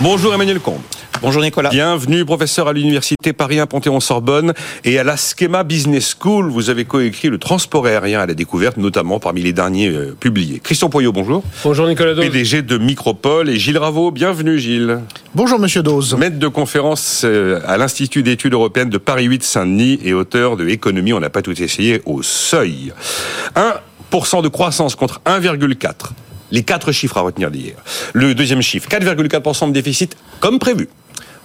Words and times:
Bonjour 0.00 0.32
Emmanuel 0.32 0.60
Combe. 0.60 0.78
Bonjour 1.20 1.42
Nicolas. 1.42 1.70
Bienvenue 1.70 2.24
professeur 2.24 2.68
à 2.68 2.72
l'université 2.72 3.32
Paris 3.32 3.58
1 3.58 3.66
Panthéon-Sorbonne 3.66 4.52
et 4.84 4.96
à 4.96 5.02
la 5.02 5.16
Schema 5.16 5.64
Business 5.64 6.14
School. 6.16 6.50
Vous 6.50 6.70
avez 6.70 6.84
coécrit 6.84 7.28
le 7.28 7.38
transport 7.38 7.84
aérien 7.84 8.20
à 8.20 8.26
la 8.26 8.34
découverte, 8.34 8.76
notamment 8.76 9.18
parmi 9.18 9.42
les 9.42 9.52
derniers 9.52 9.88
euh, 9.88 10.16
publiés. 10.18 10.60
Christian 10.62 10.88
Poyot, 10.88 11.10
bonjour. 11.10 11.42
Bonjour 11.64 11.88
Nicolas 11.88 12.14
Dose. 12.14 12.24
PDG 12.24 12.62
de 12.62 12.78
Micropole 12.78 13.48
et 13.48 13.58
Gilles 13.58 13.78
Raveau. 13.78 14.12
Bienvenue 14.12 14.60
Gilles. 14.60 15.00
Bonjour 15.34 15.58
Monsieur 15.58 15.82
Dose. 15.82 16.14
Maître 16.14 16.38
de 16.38 16.48
conférence 16.48 17.22
euh, 17.24 17.60
à 17.66 17.76
l'Institut 17.76 18.22
d'études 18.22 18.52
européennes 18.52 18.90
de 18.90 18.98
Paris 18.98 19.24
8 19.24 19.42
Saint-Denis 19.42 19.98
et 20.04 20.14
auteur 20.14 20.56
de 20.56 20.68
Économie, 20.68 21.12
on 21.12 21.18
n'a 21.18 21.30
pas 21.30 21.42
tout 21.42 21.60
essayé, 21.60 22.02
au 22.06 22.22
seuil. 22.22 22.92
1% 24.12 24.42
de 24.42 24.48
croissance 24.48 24.94
contre 24.94 25.20
1,4%. 25.26 25.94
Les 26.50 26.62
quatre 26.62 26.92
chiffres 26.92 27.18
à 27.18 27.20
retenir 27.20 27.50
d'hier. 27.50 27.76
Le 28.12 28.34
deuxième 28.34 28.62
chiffre, 28.62 28.88
4,4% 28.88 29.68
de 29.68 29.72
déficit, 29.72 30.16
comme 30.40 30.58
prévu. 30.58 30.88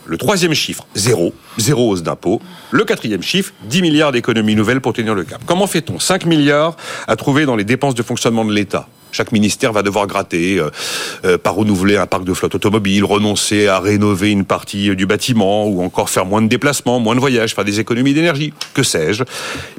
Le 0.05 0.17
troisième 0.17 0.53
chiffre, 0.53 0.85
zéro, 0.95 1.34
zéro 1.57 1.91
hausse 1.91 2.03
d'impôts. 2.03 2.41
Le 2.71 2.84
quatrième 2.84 3.23
chiffre, 3.23 3.53
10 3.63 3.81
milliards 3.81 4.12
d'économies 4.12 4.55
nouvelles 4.55 4.81
pour 4.81 4.93
tenir 4.93 5.16
le 5.16 5.23
cap. 5.23 5.41
Comment 5.45 5.67
fait-on 5.67 5.99
5 5.99 6.26
milliards 6.26 6.76
à 7.07 7.16
trouver 7.16 7.45
dans 7.45 7.55
les 7.55 7.63
dépenses 7.63 7.95
de 7.95 8.03
fonctionnement 8.03 8.43
de 8.43 8.52
l'État? 8.52 8.88
Chaque 9.13 9.31
ministère 9.31 9.72
va 9.72 9.84
devoir 9.84 10.08
gratter, 10.08 10.59
euh, 10.59 10.70
euh, 11.23 11.38
par 11.38 11.55
renouveler 11.55 11.98
un 11.98 12.08
parc 12.08 12.26
de 12.26 12.34
flotte 12.34 12.55
automobile, 12.55 13.05
renoncer 13.05 13.67
à 13.67 13.80
rénover 13.80 14.31
une 14.31 14.44
partie 14.44 14.90
euh, 14.90 14.95
du 14.95 15.05
bâtiment, 15.05 15.67
ou 15.67 15.84
encore 15.84 16.09
faire 16.09 16.26
moins 16.26 16.41
de 16.41 16.48
déplacements, 16.48 16.99
moins 16.99 17.16
de 17.16 17.20
voyages, 17.20 17.54
faire 17.54 17.63
des 17.63 17.80
économies 17.80 18.13
d'énergie, 18.13 18.54
que 18.73 18.84
sais-je? 18.84 19.23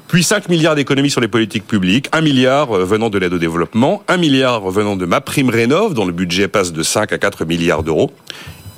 Puis 0.09 0.23
5 0.23 0.49
milliards 0.49 0.77
d'économies 0.77 1.11
sur 1.11 1.21
les 1.21 1.29
politiques 1.29 1.67
publiques, 1.67 2.09
1 2.13 2.21
milliard 2.21 2.73
venant 2.73 3.11
de 3.11 3.19
l'aide 3.19 3.35
au 3.35 3.39
développement, 3.39 4.03
1 4.09 4.17
milliard 4.17 4.71
venant 4.71 4.97
de 4.97 5.05
ma 5.05 5.21
prime 5.21 5.51
rénov, 5.51 5.95
dont 5.95 6.07
le 6.07 6.13
budget 6.13 6.47
passe 6.47 6.73
de 6.73 6.83
5 6.83 7.13
à 7.13 7.19
4 7.19 7.45
milliards 7.45 7.83
d'euros 7.83 8.13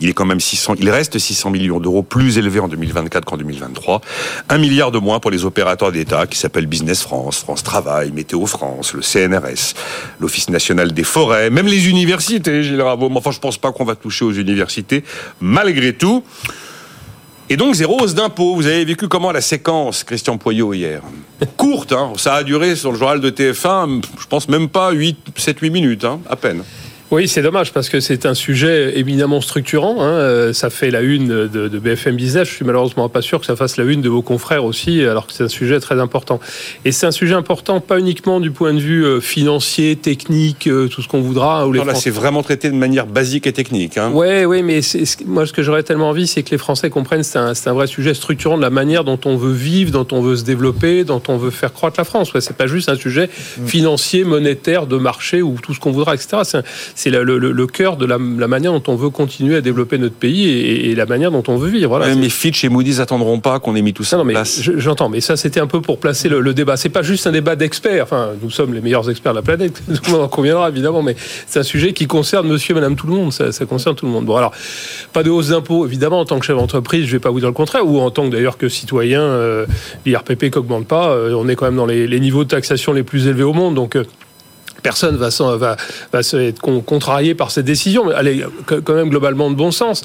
il 0.00 0.09
est 0.09 0.12
quand 0.12 0.24
même 0.24 0.41
600, 0.41 0.74
il 0.78 0.91
reste 0.91 1.18
600 1.18 1.50
millions 1.50 1.80
d'euros 1.80 2.02
plus 2.02 2.38
élevé 2.38 2.61
en 2.61 2.69
2024 2.69 3.25
qu'en 3.25 3.36
2023. 3.36 4.00
Un 4.48 4.58
milliard 4.58 4.91
de 4.91 4.98
moins 4.98 5.20
pour 5.20 5.30
les 5.30 5.44
opérateurs 5.44 5.92
d'État 5.92 6.27
qui 6.27 6.39
s'appellent 6.39 6.66
Business 6.66 7.02
France, 7.02 7.39
France 7.39 7.62
Travail, 7.62 8.12
Météo 8.12 8.47
France, 8.47 8.92
le 8.94 9.02
CNRS, 9.02 9.74
l'Office 10.20 10.50
national 10.50 10.92
des 10.92 11.05
forêts, 11.05 11.50
même 11.50 11.67
les 11.67 11.89
universités, 11.89 12.62
Gilles 12.62 12.83
Rabot. 12.83 13.11
Enfin, 13.14 13.30
je 13.30 13.41
pense 13.41 13.58
pas 13.58 13.72
qu'on 13.72 13.84
va 13.84 13.94
toucher 13.94 14.24
aux 14.24 14.33
universités, 14.33 15.05
malgré 15.41 15.92
tout. 15.94 16.22
Et 17.48 17.56
donc, 17.56 17.74
zéro 17.74 18.00
hausse 18.00 18.14
d'impôts. 18.14 18.56
Vous 18.56 18.67
avez 18.67 18.84
vécu 18.84 19.06
comment 19.06 19.30
la 19.30 19.41
séquence, 19.41 20.02
Christian 20.02 20.36
Poyot, 20.36 20.74
hier? 20.74 21.00
Courte, 21.56 21.92
hein 21.92 22.12
ça 22.17 22.34
a 22.34 22.42
duré 22.42 22.74
sur 22.74 22.92
le 22.92 22.98
journal 22.98 23.20
de 23.20 23.30
TF1, 23.30 24.02
je 24.19 24.27
pense 24.27 24.48
même 24.48 24.69
pas 24.69 24.91
8, 24.91 25.19
7, 25.36 25.61
8 25.61 25.70
minutes, 25.70 26.05
hein, 26.05 26.20
à 26.28 26.34
peine. 26.34 26.64
Oui, 27.12 27.28
c'est 27.28 27.42
dommage 27.42 27.72
parce 27.72 27.88
que 27.88 28.00
c'est 28.00 28.26
un 28.26 28.34
sujet 28.34 28.98
éminemment 28.98 29.40
structurant. 29.40 30.02
Hein. 30.02 30.10
Euh, 30.10 30.52
ça 30.52 30.70
fait 30.70 30.90
la 30.90 31.02
une 31.02 31.28
de, 31.28 31.68
de, 31.68 31.78
BFM 31.78 32.16
Business. 32.16 32.48
Je 32.48 32.54
suis 32.54 32.64
malheureusement 32.64 33.08
pas 33.08 33.22
sûr 33.22 33.38
que 33.38 33.46
ça 33.46 33.54
fasse 33.54 33.76
la 33.76 33.84
une 33.84 34.00
de 34.02 34.08
vos 34.08 34.22
confrères 34.22 34.64
aussi, 34.64 35.02
alors 35.02 35.28
que 35.28 35.32
c'est 35.32 35.44
un 35.44 35.48
sujet 35.48 35.78
très 35.78 36.00
important. 36.00 36.40
Et 36.84 36.90
c'est 36.90 37.06
un 37.06 37.12
sujet 37.12 37.34
important 37.34 37.80
pas 37.80 38.00
uniquement 38.00 38.40
du 38.40 38.50
point 38.50 38.74
de 38.74 38.80
vue 38.80 39.04
euh, 39.04 39.20
financier, 39.20 39.94
technique, 39.94 40.66
euh, 40.66 40.88
tout 40.88 41.00
ce 41.00 41.06
qu'on 41.06 41.20
voudra. 41.20 41.62
Hein, 41.62 41.72
là, 41.72 41.94
c'est 41.94 42.10
vraiment 42.10 42.42
traité 42.42 42.70
de 42.70 42.74
manière 42.74 43.06
basique 43.06 43.46
et 43.46 43.52
technique. 43.52 43.98
Hein. 43.98 44.10
Oui, 44.12 44.44
oui, 44.44 44.64
mais 44.64 44.80
moi, 45.27 45.46
ce 45.46 45.52
que 45.52 45.62
j'aurais 45.62 45.84
tellement 45.84 46.08
envie, 46.08 46.27
c'est 46.27 46.42
que 46.42 46.50
les 46.50 46.58
Français 46.58 46.90
comprennent 46.90 47.22
c'est 47.22 47.38
un, 47.38 47.52
un, 47.66 47.72
vrai 47.72 47.86
sujet 47.86 48.14
structurant 48.14 48.56
de 48.56 48.62
la 48.62 48.70
manière 48.70 49.04
dont 49.04 49.20
on 49.27 49.36
veut 49.36 49.52
vivre, 49.52 49.92
dont 49.92 50.08
on 50.10 50.22
veut 50.22 50.36
se 50.36 50.44
développer, 50.44 51.04
dont 51.04 51.22
on 51.28 51.36
veut 51.36 51.50
faire 51.50 51.72
croître 51.72 52.00
la 52.00 52.04
France. 52.04 52.34
Ouais, 52.34 52.40
c'est 52.40 52.56
pas 52.56 52.66
juste 52.66 52.88
un 52.88 52.96
sujet 52.96 53.30
mm. 53.58 53.66
financier, 53.66 54.24
monétaire, 54.24 54.88
de 54.88 54.96
marché 54.96 55.40
ou 55.40 55.56
tout 55.62 55.72
ce 55.72 55.78
qu'on 55.78 55.92
voudra, 55.92 56.14
etc 56.14 56.38
c'est 56.95 56.95
le, 57.05 57.22
le, 57.39 57.66
cœur 57.66 57.97
de 57.97 58.06
la, 58.06 58.19
manière 58.19 58.72
dont 58.72 58.83
on 58.92 58.97
veut 58.97 59.11
continuer 59.11 59.56
à 59.56 59.61
développer 59.61 59.98
notre 59.98 60.14
pays 60.14 60.48
et, 60.48 60.94
la 60.94 61.06
manière 61.06 61.30
dont 61.30 61.42
on 61.48 61.56
veut 61.56 61.69
vivre. 61.69 61.89
Voilà, 61.89 62.14
mais 62.14 62.28
Fitch 62.28 62.64
et 62.64 62.69
Moody's 62.69 63.00
attendront 63.00 63.39
pas 63.41 63.61
qu'on 63.61 63.77
ait 63.77 63.83
mis 63.83 63.92
tout 63.92 64.05
ça 64.05 64.16
non, 64.16 64.22
en 64.22 64.27
mais 64.27 64.33
place. 64.33 64.62
J'entends, 64.77 65.08
mais 65.08 65.20
ça 65.20 65.36
c'était 65.36 65.61
un 65.61 65.67
peu 65.67 65.80
pour 65.80 65.98
placer 65.98 66.28
le, 66.28 66.55
débat. 66.55 66.77
C'est 66.77 66.89
pas 66.89 67.02
juste 67.02 67.27
un 67.27 67.33
débat 67.33 67.55
d'experts. 67.55 68.05
Enfin, 68.05 68.30
nous 68.42 68.51
sommes 68.51 68.73
les 68.73 68.80
meilleurs 68.80 69.08
experts 69.11 69.33
de 69.33 69.39
la 69.39 69.42
planète. 69.42 69.83
Tout 69.86 70.01
le 70.07 70.12
monde 70.12 70.23
en 70.23 70.29
conviendra 70.29 70.68
évidemment, 70.68 71.02
mais 71.02 71.17
c'est 71.46 71.61
un 71.61 71.64
sujet 71.64 71.92
qui 71.92 72.07
concerne 72.07 72.48
Monsieur, 72.48 72.73
et 72.73 72.74
Madame, 72.74 72.96
tout 72.96 73.07
le 73.07 73.13
monde. 73.13 73.33
Ça, 73.33 73.67
concerne 73.67 73.95
tout 73.95 74.07
le 74.07 74.13
monde. 74.13 74.24
Bon, 74.24 74.36
alors 74.36 74.52
pas 75.13 75.23
de 75.23 75.30
hausse 75.30 75.48
d'impôts 75.48 75.86
évidemment 75.86 76.20
en 76.20 76.24
tant 76.24 76.39
que 76.39 76.46
chef 76.46 76.57
d'entreprise. 76.57 77.07
Je 77.07 77.13
vais 77.13 77.20
pas 77.20 77.30
vous 77.30 77.40
dire 77.40 77.48
le 77.48 77.55
contraire, 77.55 77.86
ou 77.86 78.01
en 78.01 78.11
tant 78.11 78.24
que 78.24 78.33
d'ailleurs 78.33 78.57
que 78.57 78.68
citoyen, 78.68 79.20
euh, 79.20 79.67
l'IRPP 80.05 80.51
qui 80.51 80.58
augmente 80.58 80.86
pas. 80.86 81.11
Euh, 81.11 81.34
on 81.34 81.48
est 81.48 81.57
quand 81.57 81.67
même 81.67 81.77
dans 81.77 81.86
les, 81.86 82.20
niveaux 82.20 82.45
de 82.45 82.48
taxation 82.48 82.92
les 82.92 83.02
plus 83.02 83.27
élevés 83.27 83.42
au 83.42 83.52
monde, 83.52 83.74
donc. 83.74 83.96
Euh, 83.96 84.05
personne 84.83 85.17
va, 85.17 85.29
va, 85.57 85.77
va 86.13 86.23
se 86.23 86.37
être 86.37 86.61
contrarié 86.61 87.35
par 87.35 87.51
cette 87.51 87.64
décision, 87.64 88.07
mais 88.07 88.14
elle 88.19 88.29
est 88.29 88.45
quand 88.67 88.95
même 88.95 89.11
globalement 89.11 89.51
de 89.51 89.57
bon 89.57 89.70
sens. 89.70 90.05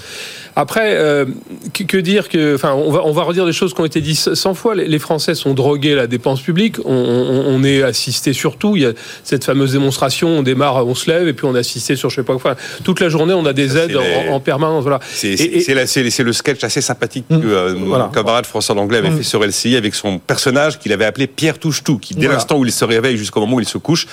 Après, 0.55 0.95
euh, 0.95 1.25
que, 1.73 1.97
dire 1.97 2.27
que, 2.27 2.55
enfin, 2.55 2.73
on 2.73 2.91
va, 2.91 3.05
on 3.05 3.11
va 3.11 3.23
redire 3.23 3.45
des 3.45 3.53
choses 3.53 3.73
qui 3.73 3.79
ont 3.81 3.85
été 3.85 4.01
dites 4.01 4.35
100 4.35 4.53
fois. 4.53 4.75
Les, 4.75 4.99
Français 4.99 5.33
sont 5.33 5.53
drogués 5.53 5.93
à 5.93 5.95
la 5.95 6.07
dépense 6.07 6.41
publique. 6.41 6.75
On, 6.85 7.63
est 7.63 7.83
assisté 7.83 8.33
surtout. 8.33 8.75
Il 8.75 8.83
y 8.83 8.85
a 8.85 8.91
cette 9.23 9.45
fameuse 9.45 9.71
démonstration. 9.71 10.27
On 10.27 10.43
démarre, 10.43 10.85
on 10.85 10.95
se 10.95 11.09
lève 11.09 11.27
et 11.27 11.33
puis 11.33 11.45
on 11.45 11.55
est 11.55 11.59
assisté 11.59 11.95
sur 11.95 12.09
je 12.09 12.17
sais 12.17 12.23
pas 12.23 12.35
quoi. 12.37 12.55
toute 12.83 12.99
la 12.99 13.09
journée, 13.09 13.33
on 13.33 13.45
a 13.45 13.53
des 13.53 13.77
aides 13.77 13.97
en, 14.29 14.39
permanence. 14.39 14.83
Voilà. 14.83 14.99
C'est 15.13 16.23
le 16.23 16.33
sketch 16.33 16.63
assez 16.63 16.81
sympathique 16.81 17.25
que 17.29 17.35
euh, 17.35 17.75
mon 17.75 18.09
camarade 18.09 18.45
François 18.45 18.75
Langlais 18.75 18.97
avait 18.97 19.09
mm. 19.09 19.17
fait 19.17 19.23
sur 19.23 19.43
LCI 19.43 19.75
avec 19.75 19.95
son 19.95 20.19
personnage 20.19 20.79
qu'il 20.79 20.91
avait 20.91 21.05
appelé 21.05 21.27
Pierre 21.27 21.59
Touche-Tout, 21.59 21.97
qui 21.97 22.15
dès 22.15 22.27
l'instant 22.27 22.57
où 22.57 22.65
il 22.65 22.71
se 22.71 22.83
réveille 22.83 23.17
jusqu'au 23.17 23.39
moment 23.39 23.55
où 23.55 23.59
il 23.59 23.67
se 23.67 23.77
couche, 23.77 24.07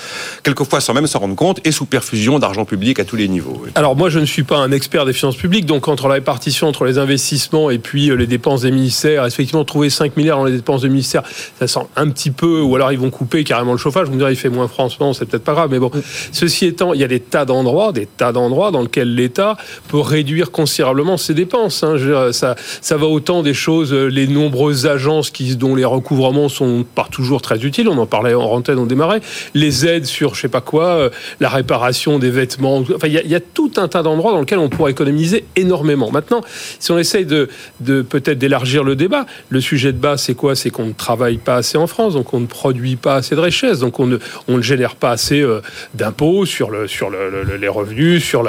quelquefois 0.49 0.81
sans 0.81 0.95
même 0.95 1.07
s'en 1.07 1.19
rendre 1.19 1.35
compte, 1.35 1.61
et 1.65 1.73
sous 1.73 1.85
perfusion 1.85 2.39
d'argent 2.39 2.65
public 2.65 2.99
à 3.01 3.05
tous 3.05 3.17
les 3.17 3.29
niveaux. 3.29 3.63
Alors 3.75 3.97
moi, 3.97 4.09
je 4.09 4.19
ne 4.19 4.25
suis 4.25 4.45
pas 4.45 4.57
un 4.57 4.73
expert 4.73 5.05
des 5.05 5.13
finances 5.13 5.37
publiques, 5.37 5.67
donc 5.67 5.89
entre 5.89 6.09
la 6.09 6.15
répartition 6.15 6.69
entre 6.69 6.85
les 6.87 6.97
investissements 6.97 7.71
et 7.71 7.79
puis 7.79 8.11
euh, 8.11 8.15
les 8.15 8.27
dépenses 8.27 8.63
des 8.63 8.71
ministères, 8.71 9.27
effectivement, 9.27 9.65
trouver 9.65 9.91
5 9.91 10.17
milliards 10.17 10.39
dans 10.39 10.47
les 10.47 10.53
dépenses 10.53 10.83
des 10.83 10.89
ministères, 10.89 11.23
ça 11.59 11.69
sent 11.69 11.87
un 11.97 12.09
petit 12.09 12.31
peu, 12.31 12.63
ou 12.63 12.75
alors 12.77 12.93
ils 12.93 12.99
vont 12.99 13.11
couper 13.11 13.45
carrément 13.45 13.73
le 13.73 13.79
chauffage. 13.79 14.07
Vous 14.07 14.15
me 14.15 14.19
direz, 14.19 14.33
il 14.33 14.37
fait 14.37 14.49
moins 14.49 14.69
France, 14.69 14.99
non, 15.01 15.13
c'est 15.13 15.27
peut-être 15.27 15.45
pas 15.45 15.53
grave, 15.53 15.69
mais 15.71 15.79
bon. 15.79 15.91
Ceci 16.33 16.65
étant, 16.65 16.95
il 16.95 17.01
y 17.01 17.05
a 17.05 17.09
des 17.09 17.21
tas 17.21 17.45
d'endroits, 17.45 17.93
des 17.93 18.07
tas 18.07 18.33
d'endroits 18.33 18.71
dans 18.71 18.81
lesquels 18.81 19.15
l'État 19.15 19.59
peut 19.89 20.01
réduire 20.01 20.51
considérablement 20.51 21.19
ses 21.19 21.35
dépenses. 21.35 21.83
Hein. 21.83 21.97
ça, 22.33 22.57
ça 22.81 22.97
va 22.97 23.07
autant 23.07 23.43
des 23.43 23.55
choses, 23.55 23.93
euh, 23.93 24.07
les 24.07 24.27
nombreuses 24.27 24.87
agences 24.87 25.31
qui, 25.31 25.57
dont 25.57 25.75
les 25.75 25.85
recouvrements 25.85 26.49
sont 26.49 26.87
pas 26.95 27.07
toujours 27.11 27.43
très 27.43 27.65
utiles. 27.67 27.89
On 27.89 27.99
en 27.99 28.07
parlait 28.07 28.33
en 28.33 28.45
antenne, 28.45 28.79
on 28.79 28.87
démarrait. 28.87 29.21
Les 29.55 29.87
aides 29.87 30.07
sur, 30.07 30.35
je 30.39 30.43
sais 30.43 30.49
pas 30.49 30.61
quoi, 30.61 30.87
euh, 30.87 31.11
la 31.41 31.49
réparation 31.49 32.19
des 32.19 32.31
vêtements. 32.31 32.79
Enfin, 32.95 33.09
il 33.09 33.13
y, 33.13 33.35
a 33.35 33.41
tout 33.41 33.73
un 33.77 33.89
tas 33.89 34.03
d'endroits 34.03 34.33
dans 34.33 34.41
lesquels 34.41 34.59
on 34.59 34.69
pourrait 34.69 34.93
économiser 34.93 35.45
énormément. 35.57 36.11
Maintenant, 36.11 36.43
si 36.79 36.93
on 36.93 36.99
essaye 36.99 37.27
de, 37.27 37.49
peut-être 37.81 38.39
d'élargir 38.39 38.85
le 38.85 38.95
débat, 38.95 39.27
le 39.49 39.61
sujet 39.61 39.93
de 39.93 39.99
base, 39.99 40.23
c'est 40.23 40.35
quoi? 40.35 40.55
C'est 40.55 40.71
qu'on 40.71 40.87
ne 40.87 40.93
travaille 40.93 41.39
pas 41.39 41.57
assez 41.57 41.77
en 41.77 41.87
France, 41.87 42.15
donc 42.15 42.33
on 42.33 42.41
ne 42.41 42.47
produit 42.47 42.97
pas 42.97 43.17
assez 43.17 43.35
de 43.35 43.41
richesses, 43.41 43.81
donc 43.81 43.99
on 43.99 44.07
ne, 44.07 44.19
on 44.47 44.59
ne 44.59 44.63
génère 44.63 44.95
pas 44.95 45.11
assez 45.11 45.41
euh, 45.41 45.61
d'impôts 45.95 46.47
sur, 46.47 46.71
le, 46.71 46.87
sur 46.87 47.11
le, 47.11 47.57
les 47.57 47.69
revenus, 47.69 48.25
sur 48.25 48.45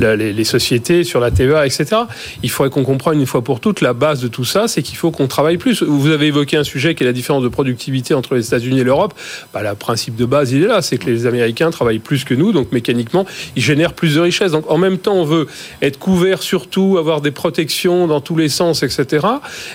les, 0.00 0.44
sociétés, 0.44 1.02
sur 1.02 1.18
la 1.18 1.30
TVA, 1.32 1.66
etc. 1.66 2.02
Il 2.42 2.50
faudrait 2.50 2.70
qu'on 2.70 2.84
comprenne 2.84 3.18
une 3.18 3.26
fois 3.26 3.42
pour 3.42 3.58
toutes 3.58 3.80
la 3.80 3.92
base 3.92 4.20
de 4.20 4.28
tout 4.28 4.44
ça, 4.44 4.68
c'est 4.68 4.82
qu'il 4.82 4.96
faut 4.96 5.10
qu'on 5.10 5.26
travaille 5.26 5.56
plus. 5.56 5.82
Vous 5.82 6.10
avez 6.10 6.26
évoqué 6.26 6.56
un 6.56 6.64
sujet 6.64 6.94
qui 6.94 7.02
est 7.02 7.06
la 7.06 7.12
différence 7.12 7.42
de 7.42 7.48
productivité 7.48 8.14
entre 8.14 8.36
les 8.36 8.46
États-Unis 8.46 8.80
et 8.80 8.84
l'Europe. 8.84 9.14
Bah, 9.52 9.62
le 9.62 9.74
principe 9.74 10.16
de 10.16 10.24
base, 10.24 10.52
il 10.52 10.62
est 10.62 10.66
là, 10.66 10.82
c'est 10.82 10.98
que 10.98 11.06
les 11.06 11.15
Américains 11.24 11.70
travaillent 11.70 11.98
plus 12.00 12.24
que 12.24 12.34
nous, 12.34 12.52
donc 12.52 12.72
mécaniquement, 12.72 13.24
ils 13.56 13.62
génèrent 13.62 13.94
plus 13.94 14.16
de 14.16 14.20
richesses. 14.20 14.52
Donc 14.52 14.70
en 14.70 14.76
même 14.76 14.98
temps, 14.98 15.14
on 15.14 15.24
veut 15.24 15.46
être 15.80 15.98
couvert 15.98 16.42
surtout, 16.42 16.98
avoir 16.98 17.22
des 17.22 17.30
protections 17.30 18.06
dans 18.06 18.20
tous 18.20 18.36
les 18.36 18.50
sens, 18.50 18.82
etc. 18.82 19.26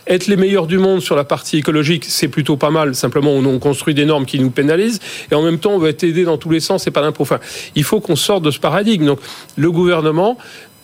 Être 0.06 0.28
les 0.28 0.36
meilleurs 0.36 0.68
du 0.68 0.78
monde 0.78 1.02
sur 1.02 1.16
la 1.16 1.24
partie 1.24 1.58
écologique, 1.58 2.06
c'est 2.06 2.28
plutôt 2.28 2.58
pas 2.58 2.70
mal. 2.70 2.94
Simplement, 2.94 3.32
on, 3.32 3.60
construit 3.60 3.94
des 3.94 4.06
normes 4.06 4.26
qui 4.26 4.40
nous 4.40 4.52
pénalisent, 4.52 5.00
et 5.32 5.36
en 5.36 5.42
même 5.42 5.58
temps, 5.58 5.72
on 5.72 5.80
veut 5.80 5.90
être 5.90 6.04
aidé 6.04 6.24
dans 6.24 6.38
tous 6.38 6.50
les 6.50 6.60
sens, 6.60 6.84
c'est 6.84 6.92
pas 6.92 7.02
d'impôt. 7.02 7.24
Enfin, 7.24 7.40
il 7.76 7.84
faut 7.84 8.00
qu'on 8.00 8.16
sorte 8.16 8.44
de 8.44 8.52
ce 8.52 8.60
paradigme. 8.60 9.06
Donc 9.06 9.20
le 9.56 9.72
gouvernement 9.72 10.38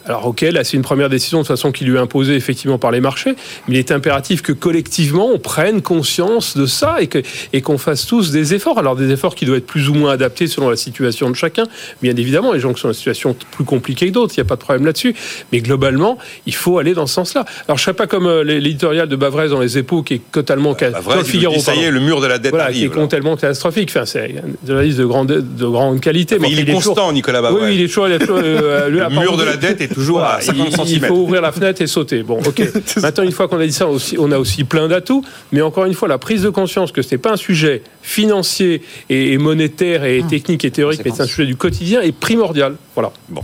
alors, 0.07 0.27
ok, 0.27 0.41
là, 0.41 0.63
c'est 0.63 0.77
une 0.77 0.83
première 0.83 1.09
décision 1.09 1.41
de 1.41 1.47
façon 1.47 1.71
qui 1.71 1.83
lui 1.83 1.95
est 1.95 1.99
imposée 1.99 2.35
effectivement 2.35 2.77
par 2.77 2.91
les 2.91 3.01
marchés, 3.01 3.35
mais 3.67 3.75
il 3.75 3.77
est 3.77 3.91
impératif 3.91 4.41
que 4.41 4.53
collectivement, 4.53 5.29
on 5.33 5.39
prenne 5.39 5.81
conscience 5.81 6.55
de 6.55 6.65
ça 6.65 7.01
et 7.01 7.07
qu'on 7.07 7.21
et 7.53 7.61
qu'on 7.61 7.77
fasse 7.77 8.05
tous 8.05 8.31
des 8.31 8.53
efforts. 8.53 8.79
Alors, 8.79 8.95
des 8.95 9.11
efforts 9.11 9.35
qui 9.35 9.45
doivent 9.45 9.57
être 9.57 9.65
plus 9.65 9.89
ou 9.89 9.93
moins 9.93 10.11
adaptés 10.11 10.47
selon 10.47 10.69
la 10.69 10.75
situation 10.75 11.29
de 11.29 11.35
chacun. 11.35 11.63
Bien 12.01 12.15
évidemment, 12.15 12.53
les 12.53 12.59
gens 12.59 12.73
qui 12.73 12.81
sont 12.81 12.87
dans 12.87 12.93
une 12.93 12.97
situation 12.97 13.35
plus 13.51 13.65
compliquée 13.65 14.07
que 14.07 14.13
d'autres, 14.13 14.33
il 14.37 14.39
n'y 14.39 14.45
a 14.45 14.49
pas 14.49 14.55
de 14.55 14.61
problème 14.61 14.85
là-dessus. 14.85 15.13
Mais 15.51 15.59
globalement, 15.59 16.17
il 16.45 16.55
faut 16.55 16.77
aller 16.77 16.93
dans 16.93 17.07
ce 17.07 17.15
sens-là. 17.15 17.45
Alors, 17.67 17.77
je 17.77 17.81
ne 17.81 17.85
serais 17.85 17.93
pas 17.93 18.07
comme 18.07 18.27
euh, 18.27 18.43
l'éditorial 18.43 19.09
de 19.09 19.15
Bavrez 19.15 19.49
dans 19.49 19.59
Les 19.59 19.77
Échos 19.77 20.03
qui 20.03 20.15
est 20.15 20.31
totalement 20.31 20.73
catastrophique. 20.73 21.45
Ça 21.59 21.75
y 21.75 21.83
est, 21.83 21.91
le 21.91 21.99
mur 21.99 22.21
de 22.21 22.27
la 22.27 22.37
dette 22.37 22.51
voilà, 22.51 22.65
arrive. 22.65 22.91
Qui 22.91 22.99
est 22.99 23.35
catastrophique. 23.37 23.89
Enfin, 23.89 24.05
c'est 24.05 24.35
une 24.65 24.71
analyse 24.71 24.97
de 24.97 25.05
grande, 25.05 25.27
de 25.27 25.65
grande 25.65 25.99
qualité. 25.99 26.39
Mais, 26.39 26.49
il, 26.51 26.59
est 26.59 26.71
constant, 26.71 27.11
Nicolas 27.11 27.41
Bavrez. 27.41 27.65
Oui, 27.65 27.75
il 27.75 27.81
est 27.81 27.87
toujours. 27.87 28.07
Euh, 28.07 28.89
le 28.89 29.09
mur 29.09 29.37
de 29.37 29.43
la 29.43 29.57
dette 29.57 29.81
est 29.81 29.96
toujours 29.97 30.23
à 30.23 30.41
50 30.41 30.71
cm. 30.73 30.85
Il 30.89 31.05
faut 31.05 31.15
ouvrir 31.15 31.41
la 31.41 31.51
fenêtre 31.51 31.81
et 31.81 31.87
sauter. 31.87 32.21
Bon, 32.21 32.39
ok. 32.45 32.61
Maintenant, 33.01 33.23
une 33.23 33.31
fois 33.31 33.47
qu'on 33.47 33.59
a 33.59 33.65
dit 33.65 33.73
ça, 33.73 33.87
on 34.19 34.31
a 34.31 34.37
aussi 34.37 34.63
plein 34.63 34.87
d'atouts. 34.87 35.23
Mais 35.51 35.61
encore 35.61 35.85
une 35.85 35.95
fois, 35.95 36.07
la 36.07 36.19
prise 36.19 36.43
de 36.43 36.49
conscience 36.49 36.91
que 36.91 37.01
ce 37.01 37.15
n'est 37.15 37.17
pas 37.17 37.33
un 37.33 37.37
sujet 37.37 37.81
financier 38.03 38.83
et 39.09 39.39
monétaire 39.39 40.03
et 40.05 40.21
ah. 40.23 40.29
technique 40.29 40.63
et 40.65 40.71
théorique, 40.71 41.01
mais 41.03 41.11
c'est 41.15 41.23
un 41.23 41.27
sujet 41.27 41.47
du 41.47 41.55
quotidien 41.55 42.01
est 42.01 42.11
primordial. 42.11 42.75
Voilà. 42.93 43.11
Bon. 43.29 43.41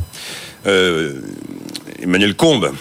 Euh, 0.68 1.14
Emmanuel 2.04 2.36
Combe. 2.36 2.72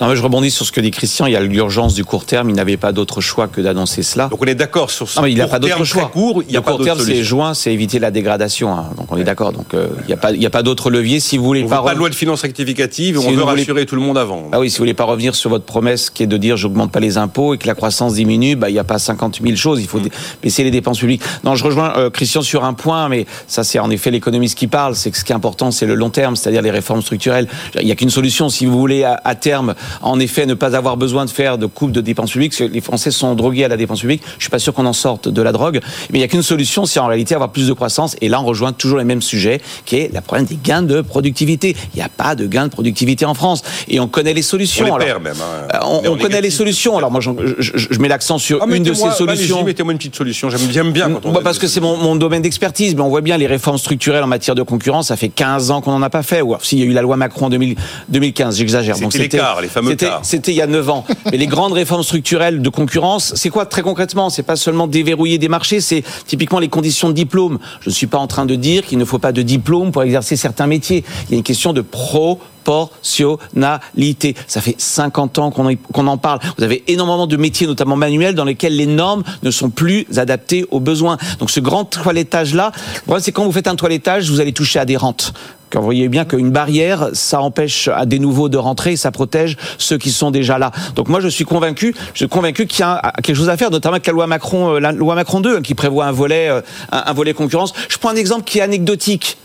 Non, 0.00 0.08
mais 0.08 0.16
je 0.16 0.22
rebondis 0.22 0.50
sur 0.50 0.64
ce 0.64 0.72
que 0.72 0.80
dit 0.80 0.90
Christian. 0.90 1.26
Il 1.26 1.32
y 1.32 1.36
a 1.36 1.40
l'urgence 1.40 1.92
du 1.92 2.04
court 2.06 2.24
terme. 2.24 2.48
Il 2.48 2.56
n'avait 2.56 2.78
pas 2.78 2.92
d'autre 2.92 3.20
choix 3.20 3.48
que 3.48 3.60
d'annoncer 3.60 4.02
cela. 4.02 4.28
Donc 4.28 4.42
on 4.42 4.46
est 4.46 4.54
d'accord 4.54 4.90
sur 4.90 5.08
ce 5.08 5.18
non, 5.18 5.24
mais 5.24 5.32
il 5.32 5.38
n'a 5.38 5.46
pas 5.46 5.58
d'autre 5.58 5.84
choix. 5.84 6.06
Court, 6.06 6.42
il 6.48 6.52
y 6.52 6.56
a 6.56 6.60
le 6.60 6.64
court 6.64 6.82
terme, 6.82 6.98
c'est 6.98 7.22
juin, 7.22 7.52
c'est 7.52 7.70
éviter 7.70 7.98
la 7.98 8.10
dégradation. 8.10 8.72
Hein. 8.72 8.86
Donc 8.96 9.12
on 9.12 9.18
est 9.18 9.24
d'accord. 9.24 9.52
Donc 9.52 9.74
euh, 9.74 9.88
il 10.02 10.06
n'y 10.06 10.14
a 10.14 10.16
pas, 10.16 10.32
il 10.32 10.42
y 10.42 10.46
a 10.46 10.50
pas 10.50 10.62
d'autre 10.62 10.90
levier. 10.90 11.20
Si 11.20 11.36
vous 11.36 11.44
voulez 11.44 11.64
on 11.64 11.68
pas, 11.68 11.80
veut 11.80 11.84
pas 11.84 11.94
de 11.94 11.98
loi 11.98 12.08
de 12.08 12.14
finances 12.14 12.40
rectificative, 12.42 13.20
si 13.20 13.26
on 13.26 13.32
veut 13.32 13.42
rassurer 13.42 13.72
voulez... 13.72 13.86
tout 13.86 13.94
le 13.94 14.00
monde 14.00 14.16
avant. 14.16 14.48
Ah 14.52 14.58
oui, 14.58 14.70
si 14.70 14.78
vous 14.78 14.82
voulez 14.82 14.94
pas 14.94 15.04
revenir 15.04 15.34
sur 15.34 15.50
votre 15.50 15.66
promesse 15.66 16.08
qui 16.08 16.22
est 16.22 16.26
de 16.26 16.36
dire 16.38 16.56
j'augmente 16.56 16.92
pas 16.92 17.00
les 17.00 17.18
impôts 17.18 17.52
et 17.52 17.58
que 17.58 17.66
la 17.66 17.74
croissance 17.74 18.14
diminue, 18.14 18.56
bah 18.56 18.70
il 18.70 18.72
n'y 18.72 18.78
a 18.78 18.84
pas 18.84 18.98
50 18.98 19.40
000 19.42 19.54
choses. 19.56 19.80
Il 19.82 19.88
faut 19.88 20.00
baisser 20.42 20.64
les 20.64 20.70
dépenses 20.70 20.98
publiques. 20.98 21.22
Non, 21.44 21.56
je 21.56 21.64
rejoins 21.64 21.92
euh, 21.98 22.08
Christian 22.08 22.40
sur 22.40 22.64
un 22.64 22.72
point, 22.72 23.10
mais 23.10 23.26
ça 23.46 23.64
c'est 23.64 23.78
en 23.78 23.90
effet 23.90 24.10
l'économiste 24.10 24.56
qui 24.56 24.66
parle. 24.66 24.94
C'est 24.94 25.10
que 25.10 25.18
ce 25.18 25.24
qui 25.24 25.32
est 25.32 25.36
important, 25.36 25.70
c'est 25.70 25.86
le 25.86 25.94
long 25.94 26.10
terme, 26.10 26.36
c'est-à-dire 26.36 26.62
les 26.62 26.70
réformes 26.70 27.02
structurelles. 27.02 27.48
Il 27.78 27.84
n'y 27.84 27.92
a 27.92 27.96
qu'une 27.96 28.08
solution. 28.08 28.48
Si 28.48 28.64
vous 28.64 28.78
voulez 28.78 29.04
à, 29.04 29.20
à 29.24 29.34
terme, 29.34 29.74
en 30.02 30.18
effet, 30.20 30.46
ne 30.46 30.54
pas 30.54 30.76
avoir 30.76 30.96
besoin 30.96 31.24
de 31.24 31.30
faire 31.30 31.58
de 31.58 31.66
coupe 31.66 31.92
de 31.92 32.00
dépenses 32.00 32.32
publiques. 32.32 32.58
Les 32.58 32.80
Français 32.80 33.10
sont 33.10 33.34
drogués 33.34 33.64
à 33.64 33.68
la 33.68 33.76
dépense 33.76 34.00
publique. 34.00 34.22
Je 34.38 34.44
suis 34.44 34.50
pas 34.50 34.58
sûr 34.58 34.74
qu'on 34.74 34.86
en 34.86 34.92
sorte 34.92 35.28
de 35.28 35.42
la 35.42 35.52
drogue. 35.52 35.80
Mais 36.10 36.18
il 36.18 36.20
n'y 36.20 36.24
a 36.24 36.28
qu'une 36.28 36.42
solution, 36.42 36.86
c'est 36.86 37.00
en 37.00 37.06
réalité 37.06 37.34
avoir 37.34 37.50
plus 37.50 37.68
de 37.68 37.72
croissance. 37.72 38.16
Et 38.20 38.28
là, 38.28 38.40
on 38.40 38.44
rejoint 38.44 38.72
toujours 38.72 38.98
le 38.98 39.04
même 39.04 39.22
sujet, 39.22 39.60
qui 39.84 39.96
est 39.96 40.14
le 40.14 40.20
problème 40.20 40.46
des 40.46 40.58
gains 40.62 40.82
de 40.82 41.00
productivité. 41.00 41.76
Il 41.94 41.96
n'y 41.96 42.02
a 42.02 42.08
pas 42.08 42.34
de 42.34 42.46
gains 42.46 42.66
de 42.66 42.72
productivité 42.72 43.24
en 43.24 43.34
France. 43.34 43.62
Et 43.88 44.00
on 44.00 44.08
connaît 44.08 44.34
les 44.34 44.42
solutions. 44.42 44.86
On 44.90 44.96
les 44.98 45.06
perd 45.06 45.22
même. 45.22 45.34
Hein. 45.40 45.68
Euh, 45.74 45.78
on, 45.84 46.12
on 46.12 46.16
connaît 46.16 46.40
les 46.40 46.50
solutions. 46.50 46.96
Alors 46.98 47.10
moi, 47.10 47.20
je, 47.20 47.30
je, 47.58 47.72
je 47.90 47.98
mets 47.98 48.08
l'accent 48.08 48.38
sur 48.38 48.60
ah, 48.62 48.66
une 48.74 48.82
de 48.82 48.94
ces 48.94 49.10
solutions. 49.10 49.64
Mettez-moi 49.64 49.92
une 49.92 49.98
petite 49.98 50.16
solution. 50.16 50.48
J'aime 50.50 50.92
bien 50.92 51.10
quand 51.10 51.26
on 51.26 51.32
bah, 51.32 51.40
Parce 51.42 51.58
que 51.58 51.66
c'est 51.66 51.80
mon, 51.80 51.96
mon, 51.96 52.16
domaine 52.16 52.42
d'expertise. 52.42 52.94
Mais 52.94 53.02
on 53.02 53.08
voit 53.08 53.20
bien 53.20 53.36
les 53.36 53.46
réformes 53.46 53.78
structurelles 53.78 54.22
en 54.22 54.28
matière 54.28 54.54
de 54.54 54.62
concurrence. 54.62 55.08
Ça 55.08 55.16
fait 55.16 55.28
15 55.28 55.70
ans 55.70 55.80
qu'on 55.80 55.92
n'en 55.92 56.02
a 56.02 56.10
pas 56.10 56.22
fait. 56.22 56.42
Ou 56.42 56.48
alors, 56.48 56.64
s'il 56.64 56.78
y 56.78 56.82
a 56.82 56.84
eu 56.84 56.92
la 56.92 57.02
loi 57.02 57.16
Macron 57.16 57.46
en 57.46 57.50
2000, 57.50 57.76
2015, 58.08 58.56
j'exagère. 58.56 58.96
C'était 58.96 59.18
l'écart, 59.18 59.60
les 59.60 59.68
fameux 59.82 59.96
C'était 60.22 60.52
il 60.52 60.56
y 60.56 60.62
a 60.62 60.66
9 60.66 60.90
ans. 60.90 61.04
Mais 61.30 61.36
les 61.36 61.46
grandes 61.46 61.72
réformes 61.72 62.02
structurelles 62.02 62.62
de 62.62 62.68
concurrence, 62.68 63.32
c'est 63.36 63.50
quoi 63.50 63.66
très 63.66 63.82
concrètement 63.82 64.30
C'est 64.30 64.42
pas 64.42 64.56
seulement 64.56 64.86
déverrouiller 64.86 65.38
des 65.38 65.48
marchés, 65.48 65.80
c'est 65.80 66.02
typiquement 66.26 66.58
les 66.58 66.68
conditions 66.68 67.08
de 67.08 67.14
diplôme. 67.14 67.58
Je 67.80 67.90
ne 67.90 67.94
suis 67.94 68.06
pas 68.06 68.18
en 68.18 68.26
train 68.26 68.46
de 68.46 68.54
dire 68.54 68.86
qu'il 68.86 68.98
ne 68.98 69.04
faut 69.04 69.18
pas 69.18 69.32
de 69.32 69.42
diplôme 69.42 69.92
pour 69.92 70.02
exercer 70.02 70.36
certains 70.36 70.66
métiers. 70.66 71.04
Il 71.28 71.32
y 71.32 71.34
a 71.34 71.38
une 71.38 71.42
question 71.42 71.72
de 71.72 71.80
proportionnalité. 71.80 74.36
Ça 74.46 74.60
fait 74.60 74.76
50 74.78 75.38
ans 75.38 75.50
qu'on 75.50 75.74
qu 75.74 75.78
en 75.94 76.18
parle. 76.18 76.40
Vous 76.58 76.64
avez 76.64 76.84
énormément 76.88 77.26
de 77.26 77.36
métiers, 77.36 77.66
notamment 77.66 77.96
manuels, 77.96 78.34
dans 78.34 78.44
lesquels 78.44 78.76
les 78.76 78.86
normes 78.86 79.22
ne 79.42 79.50
sont 79.50 79.70
plus 79.70 80.06
adaptées 80.16 80.66
aux 80.70 80.80
besoins. 80.80 81.16
Donc 81.38 81.50
ce 81.50 81.60
grand 81.60 81.84
toilettage-là, 81.84 82.72
c'est 83.18 83.32
quand 83.32 83.44
vous 83.44 83.52
faites 83.52 83.68
un 83.68 83.76
toilettage, 83.76 84.30
vous 84.30 84.40
allez 84.40 84.52
toucher 84.52 84.78
à 84.78 84.84
des 84.84 84.96
rentes. 84.96 85.32
Quand 85.70 85.78
vous 85.78 85.84
voyez 85.84 86.08
bien 86.08 86.24
qu'une 86.24 86.50
barrière, 86.50 87.10
ça 87.12 87.40
empêche 87.40 87.88
à 87.88 88.04
des 88.04 88.18
nouveaux 88.18 88.48
de 88.48 88.58
rentrer, 88.58 88.96
ça 88.96 89.12
protège 89.12 89.56
ceux 89.78 89.98
qui 89.98 90.10
sont 90.10 90.30
déjà 90.30 90.58
là. 90.58 90.72
Donc 90.96 91.08
moi, 91.08 91.20
je 91.20 91.28
suis 91.28 91.44
convaincu, 91.44 91.94
je 92.12 92.18
suis 92.18 92.28
convaincu 92.28 92.66
qu'il 92.66 92.80
y 92.80 92.82
a 92.82 93.12
quelque 93.22 93.36
chose 93.36 93.48
à 93.48 93.56
faire, 93.56 93.70
notamment 93.70 93.94
avec 93.94 94.06
la 94.06 94.12
loi 94.12 94.26
Macron, 94.26 94.78
la 94.78 94.92
loi 94.92 95.14
Macron 95.14 95.40
2, 95.40 95.60
qui 95.60 95.74
prévoit 95.74 96.06
un 96.06 96.12
volet, 96.12 96.48
un, 96.48 96.62
un 96.90 97.12
volet 97.12 97.34
concurrence. 97.34 97.72
Je 97.88 97.98
prends 97.98 98.10
un 98.10 98.16
exemple 98.16 98.44
qui 98.44 98.58
est 98.58 98.62
anecdotique. 98.62 99.38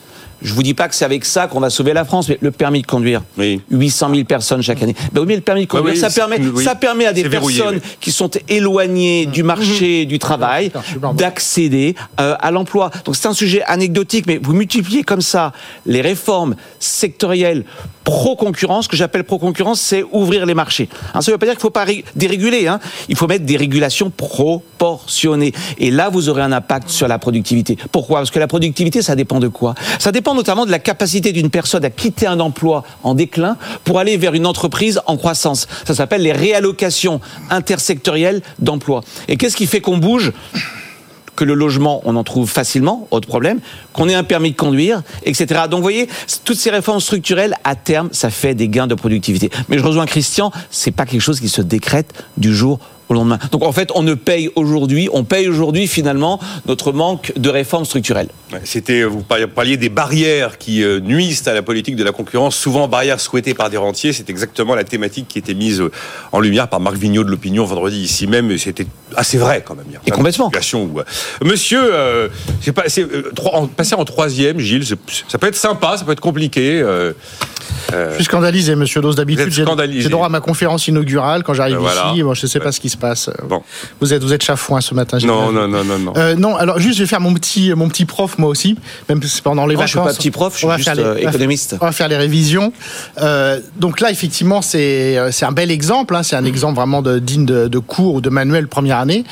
Je 0.45 0.53
vous 0.53 0.61
dis 0.61 0.75
pas 0.75 0.87
que 0.87 0.93
c'est 0.93 1.05
avec 1.05 1.25
ça 1.25 1.47
qu'on 1.47 1.59
va 1.59 1.71
sauver 1.71 1.93
la 1.93 2.05
France, 2.05 2.29
mais 2.29 2.37
le 2.39 2.51
permis 2.51 2.83
de 2.83 2.87
conduire. 2.87 3.23
Oui. 3.35 3.61
800 3.71 4.11
000 4.13 4.23
personnes 4.25 4.61
chaque 4.61 4.83
année. 4.83 4.95
Ben 5.11 5.21
oui, 5.21 5.27
mais 5.27 5.35
le 5.35 5.41
permis 5.41 5.65
de 5.65 5.67
conduire, 5.67 5.95
oui, 5.95 5.99
ça 5.99 6.11
permet, 6.11 6.39
oui. 6.39 6.63
ça 6.63 6.75
permet 6.75 7.07
à 7.07 7.13
des 7.13 7.27
personnes 7.27 7.81
oui. 7.83 7.97
qui 7.99 8.11
sont 8.11 8.29
éloignées 8.47 9.25
du 9.25 9.41
marché 9.41 10.05
du 10.05 10.19
travail 10.19 10.71
d'accéder 11.15 11.95
euh, 12.19 12.35
à 12.39 12.51
l'emploi. 12.51 12.91
Donc 13.05 13.15
c'est 13.15 13.27
un 13.27 13.33
sujet 13.33 13.63
anecdotique, 13.63 14.25
mais 14.27 14.37
vous 14.37 14.53
multipliez 14.53 15.03
comme 15.03 15.21
ça 15.21 15.51
les 15.87 16.01
réformes 16.01 16.55
sectorielles 16.79 17.63
pro-concurrence, 18.05 18.85
ce 18.85 18.89
que 18.89 18.95
j'appelle 18.95 19.25
pro-concurrence, 19.25 19.81
c'est 19.81 20.05
ouvrir 20.13 20.45
les 20.45 20.53
marchés. 20.53 20.87
Hein, 21.13 21.21
ça 21.21 21.31
ne 21.31 21.33
veut 21.33 21.39
pas 21.39 21.47
dire 21.47 21.53
qu'il 21.55 21.59
ne 21.59 21.61
faut 21.63 21.69
pas 21.71 21.85
déréguler. 22.15 22.67
Hein. 22.67 22.79
Il 23.09 23.17
faut 23.17 23.27
mettre 23.27 23.45
des 23.45 23.57
régulations 23.57 24.11
proportionnées. 24.11 25.53
Et 25.79 25.91
là, 25.91 26.09
vous 26.09 26.29
aurez 26.29 26.43
un 26.43 26.51
impact 26.51 26.89
sur 26.89 27.07
la 27.07 27.17
productivité. 27.17 27.77
Pourquoi? 27.91 28.19
Parce 28.19 28.31
que 28.31 28.39
la 28.39 28.47
productivité, 28.47 29.01
ça 29.01 29.15
dépend 29.15 29.39
de 29.39 29.47
quoi? 29.47 29.73
Ça 29.99 30.11
dépend 30.11 30.34
notamment 30.35 30.65
de 30.65 30.71
la 30.71 30.79
capacité 30.79 31.31
d'une 31.31 31.49
personne 31.49 31.85
à 31.85 31.89
quitter 31.89 32.27
un 32.27 32.39
emploi 32.39 32.83
en 33.03 33.15
déclin 33.15 33.57
pour 33.83 33.99
aller 33.99 34.17
vers 34.17 34.33
une 34.33 34.45
entreprise 34.45 35.01
en 35.07 35.17
croissance. 35.17 35.67
Ça 35.85 35.95
s'appelle 35.95 36.21
les 36.21 36.31
réallocations 36.31 37.21
intersectorielles 37.49 38.41
d'emplois. 38.59 39.01
Et 39.27 39.37
qu'est-ce 39.37 39.55
qui 39.55 39.67
fait 39.67 39.81
qu'on 39.81 39.97
bouge 39.97 40.31
que 41.35 41.43
le 41.43 41.53
logement, 41.53 42.01
on 42.05 42.15
en 42.15 42.23
trouve 42.23 42.49
facilement, 42.49 43.07
autre 43.11 43.27
problème, 43.27 43.59
qu'on 43.93 44.07
ait 44.07 44.15
un 44.15 44.23
permis 44.23 44.51
de 44.51 44.55
conduire, 44.55 45.03
etc. 45.23 45.63
Donc 45.69 45.79
vous 45.79 45.83
voyez, 45.83 46.07
toutes 46.43 46.57
ces 46.57 46.69
réformes 46.69 46.99
structurelles, 46.99 47.55
à 47.63 47.75
terme, 47.75 48.09
ça 48.11 48.29
fait 48.29 48.55
des 48.55 48.69
gains 48.69 48.87
de 48.87 48.95
productivité. 48.95 49.49
Mais 49.69 49.77
je 49.77 49.83
rejoins 49.83 50.05
Christian, 50.05 50.51
c'est 50.71 50.91
pas 50.91 51.05
quelque 51.05 51.21
chose 51.21 51.39
qui 51.39 51.49
se 51.49 51.61
décrète 51.61 52.13
du 52.37 52.55
jour 52.55 52.79
au 52.79 52.94
lendemain. 53.13 53.39
Donc 53.51 53.63
en 53.63 53.71
fait, 53.71 53.91
on 53.95 54.03
ne 54.03 54.13
paye 54.13 54.49
aujourd'hui, 54.55 55.09
on 55.13 55.23
paye 55.23 55.47
aujourd'hui 55.47 55.87
finalement 55.87 56.39
notre 56.65 56.91
manque 56.91 57.33
de 57.35 57.49
réformes 57.49 57.85
structurelles. 57.85 58.29
C'était, 58.63 59.03
vous 59.03 59.23
parliez 59.23 59.77
des 59.77 59.89
barrières 59.89 60.57
qui 60.57 60.83
euh, 60.83 60.99
nuisent 60.99 61.47
à 61.47 61.53
la 61.53 61.61
politique 61.61 61.95
de 61.95 62.03
la 62.03 62.11
concurrence, 62.11 62.55
souvent 62.55 62.87
barrières 62.87 63.19
souhaitées 63.19 63.53
par 63.53 63.69
des 63.69 63.77
rentiers. 63.77 64.13
C'est 64.13 64.29
exactement 64.29 64.75
la 64.75 64.83
thématique 64.83 65.27
qui 65.27 65.39
était 65.39 65.53
mise 65.53 65.83
en 66.31 66.39
lumière 66.39 66.67
par 66.67 66.79
Marc 66.79 66.95
Vigneault 66.95 67.23
de 67.23 67.31
l'Opinion 67.31 67.65
vendredi 67.65 68.01
ici 68.01 68.27
même. 68.27 68.51
et 68.51 68.57
C'était 68.57 68.87
assez 69.15 69.37
vrai 69.37 69.63
quand 69.65 69.75
même. 69.75 69.85
Il 69.89 69.93
y 69.93 69.97
a 69.97 70.01
Et 70.05 70.11
complètement. 70.11 70.51
Où, 70.73 70.99
euh, 70.99 71.03
monsieur, 71.43 71.81
euh, 71.93 72.29
c'est 72.61 72.71
pas, 72.71 72.83
euh, 72.97 73.31
en, 73.53 73.67
passer 73.67 73.95
en 73.95 74.05
troisième, 74.05 74.59
Gilles, 74.59 74.85
ça 74.85 75.37
peut 75.37 75.47
être 75.47 75.55
sympa, 75.55 75.97
ça 75.97 76.05
peut 76.05 76.11
être 76.11 76.21
compliqué. 76.21 76.81
Euh, 77.93 78.09
je 78.11 78.15
suis 78.15 78.25
scandalisé, 78.25 78.75
monsieur 78.75 79.01
Dose. 79.01 79.15
D'habitude, 79.15 79.51
j'ai 79.51 80.09
droit 80.09 80.25
à 80.25 80.29
ma 80.29 80.39
conférence 80.39 80.87
inaugurale 80.87 81.43
quand 81.43 81.53
j'arrive 81.53 81.77
voilà. 81.77 82.11
ici. 82.11 82.23
Bon, 82.23 82.33
je 82.33 82.45
ne 82.45 82.49
sais 82.49 82.59
pas 82.59 82.71
ce 82.71 82.79
qui 82.79 82.89
se 82.89 82.94
passe. 82.97 83.29
Bon. 83.47 83.61
Vous 84.01 84.13
êtes, 84.13 84.23
vous 84.23 84.33
êtes 84.33 84.43
chafouin 84.43 84.81
ce 84.81 84.93
matin. 84.93 85.17
Non, 85.23 85.51
non, 85.51 85.67
non, 85.67 85.83
non, 85.83 85.99
non. 85.99 86.13
Euh, 86.17 86.35
non, 86.35 86.55
alors 86.55 86.79
juste, 86.79 86.97
je 86.97 87.03
vais 87.03 87.07
faire 87.07 87.21
mon 87.21 87.33
petit, 87.33 87.73
mon 87.73 87.87
petit 87.89 88.05
prof 88.05 88.37
moi 88.37 88.49
aussi, 88.49 88.77
même 89.09 89.21
pendant 89.43 89.65
les 89.65 89.75
non, 89.75 89.81
vacances. 89.81 89.93
Je 89.93 89.99
suis 89.99 89.99
pas 89.99 90.13
petit 90.13 90.31
prof, 90.31 90.53
je 90.53 90.65
suis 90.65 90.77
juste 90.77 90.95
les, 90.95 91.03
euh, 91.03 91.17
économiste. 91.17 91.75
On 91.81 91.85
va 91.85 91.91
faire 91.91 92.07
les 92.07 92.17
révisions. 92.17 92.73
Euh, 93.21 93.59
donc 93.77 94.01
là, 94.01 94.11
effectivement, 94.11 94.61
c'est 94.61 95.17
c'est 95.31 95.45
un 95.45 95.51
bel 95.51 95.71
exemple. 95.71 96.15
Hein, 96.15 96.23
c'est 96.23 96.35
un 96.35 96.45
exemple 96.45 96.75
vraiment 96.75 97.01
de, 97.01 97.19
digne 97.19 97.45
de, 97.45 97.67
de, 97.67 97.79
cours 97.79 98.15
ou 98.15 98.21
de 98.21 98.29
manuel 98.29 98.67
première 98.67 98.97
année. 98.97 99.23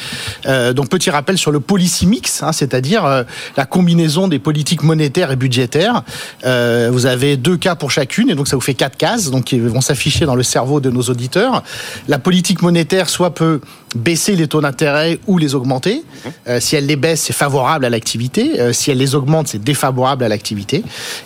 Euh, 0.45 0.73
donc 0.73 0.89
petit 0.89 1.09
rappel 1.09 1.37
sur 1.37 1.51
le 1.51 1.59
policy 1.59 2.05
mix, 2.05 2.43
hein, 2.43 2.51
c'est-à-dire 2.51 3.05
euh, 3.05 3.23
la 3.57 3.65
combinaison 3.65 4.27
des 4.27 4.39
politiques 4.39 4.83
monétaires 4.83 5.31
et 5.31 5.35
budgétaires. 5.35 6.03
Euh, 6.45 6.89
vous 6.91 7.05
avez 7.05 7.37
deux 7.37 7.57
cas 7.57 7.75
pour 7.75 7.91
chacune, 7.91 8.29
et 8.29 8.35
donc 8.35 8.47
ça 8.47 8.55
vous 8.55 8.61
fait 8.61 8.73
quatre 8.73 8.97
cases, 8.97 9.31
donc 9.31 9.45
qui 9.45 9.59
vont 9.59 9.81
s'afficher 9.81 10.25
dans 10.25 10.35
le 10.35 10.43
cerveau 10.43 10.79
de 10.79 10.89
nos 10.89 11.03
auditeurs. 11.03 11.63
La 12.07 12.19
politique 12.19 12.61
monétaire 12.61 13.09
soit 13.09 13.33
peut 13.33 13.52
jeu 13.53 13.61
baisser 13.95 14.35
les 14.35 14.47
taux 14.47 14.61
d'intérêt 14.61 15.19
ou 15.27 15.37
les 15.37 15.55
augmenter. 15.55 16.03
Euh, 16.47 16.59
si 16.59 16.75
elle 16.75 16.85
les 16.85 16.95
baisse, 16.95 17.21
c'est 17.21 17.33
favorable 17.33 17.85
à 17.85 17.89
l'activité. 17.89 18.59
Euh, 18.59 18.73
si 18.73 18.91
elle 18.91 18.97
les 18.97 19.15
augmente, 19.15 19.47
c'est 19.47 19.63
défavorable 19.63 20.23
à 20.23 20.29
l'activité. 20.29 20.83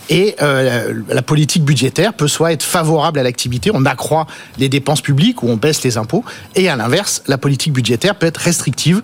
Et 0.10 0.36
euh, 0.42 1.02
la 1.10 1.22
politique 1.22 1.64
budgétaire 1.64 2.14
peut 2.14 2.28
soit 2.28 2.54
être 2.54 2.64
favorable 2.64 3.20
à 3.20 3.24
l'activité, 3.24 3.72
on 3.74 3.86
accroît 3.86 4.28
les 4.58 4.70
dépenses 4.70 5.02
publiques 5.02 5.44
ou 5.44 5.50
on 5.50 5.58
baisse 5.58 5.84
les 5.84 5.98
impôts. 5.98 6.24
Et 6.56 6.70
à 6.70 6.76
l'inverse, 6.76 7.24
la 7.28 7.38
politique 7.38 7.74
budgétaire 7.74 8.16
peut 8.16 8.28
être 8.28 8.38
restrictive, 8.38 9.02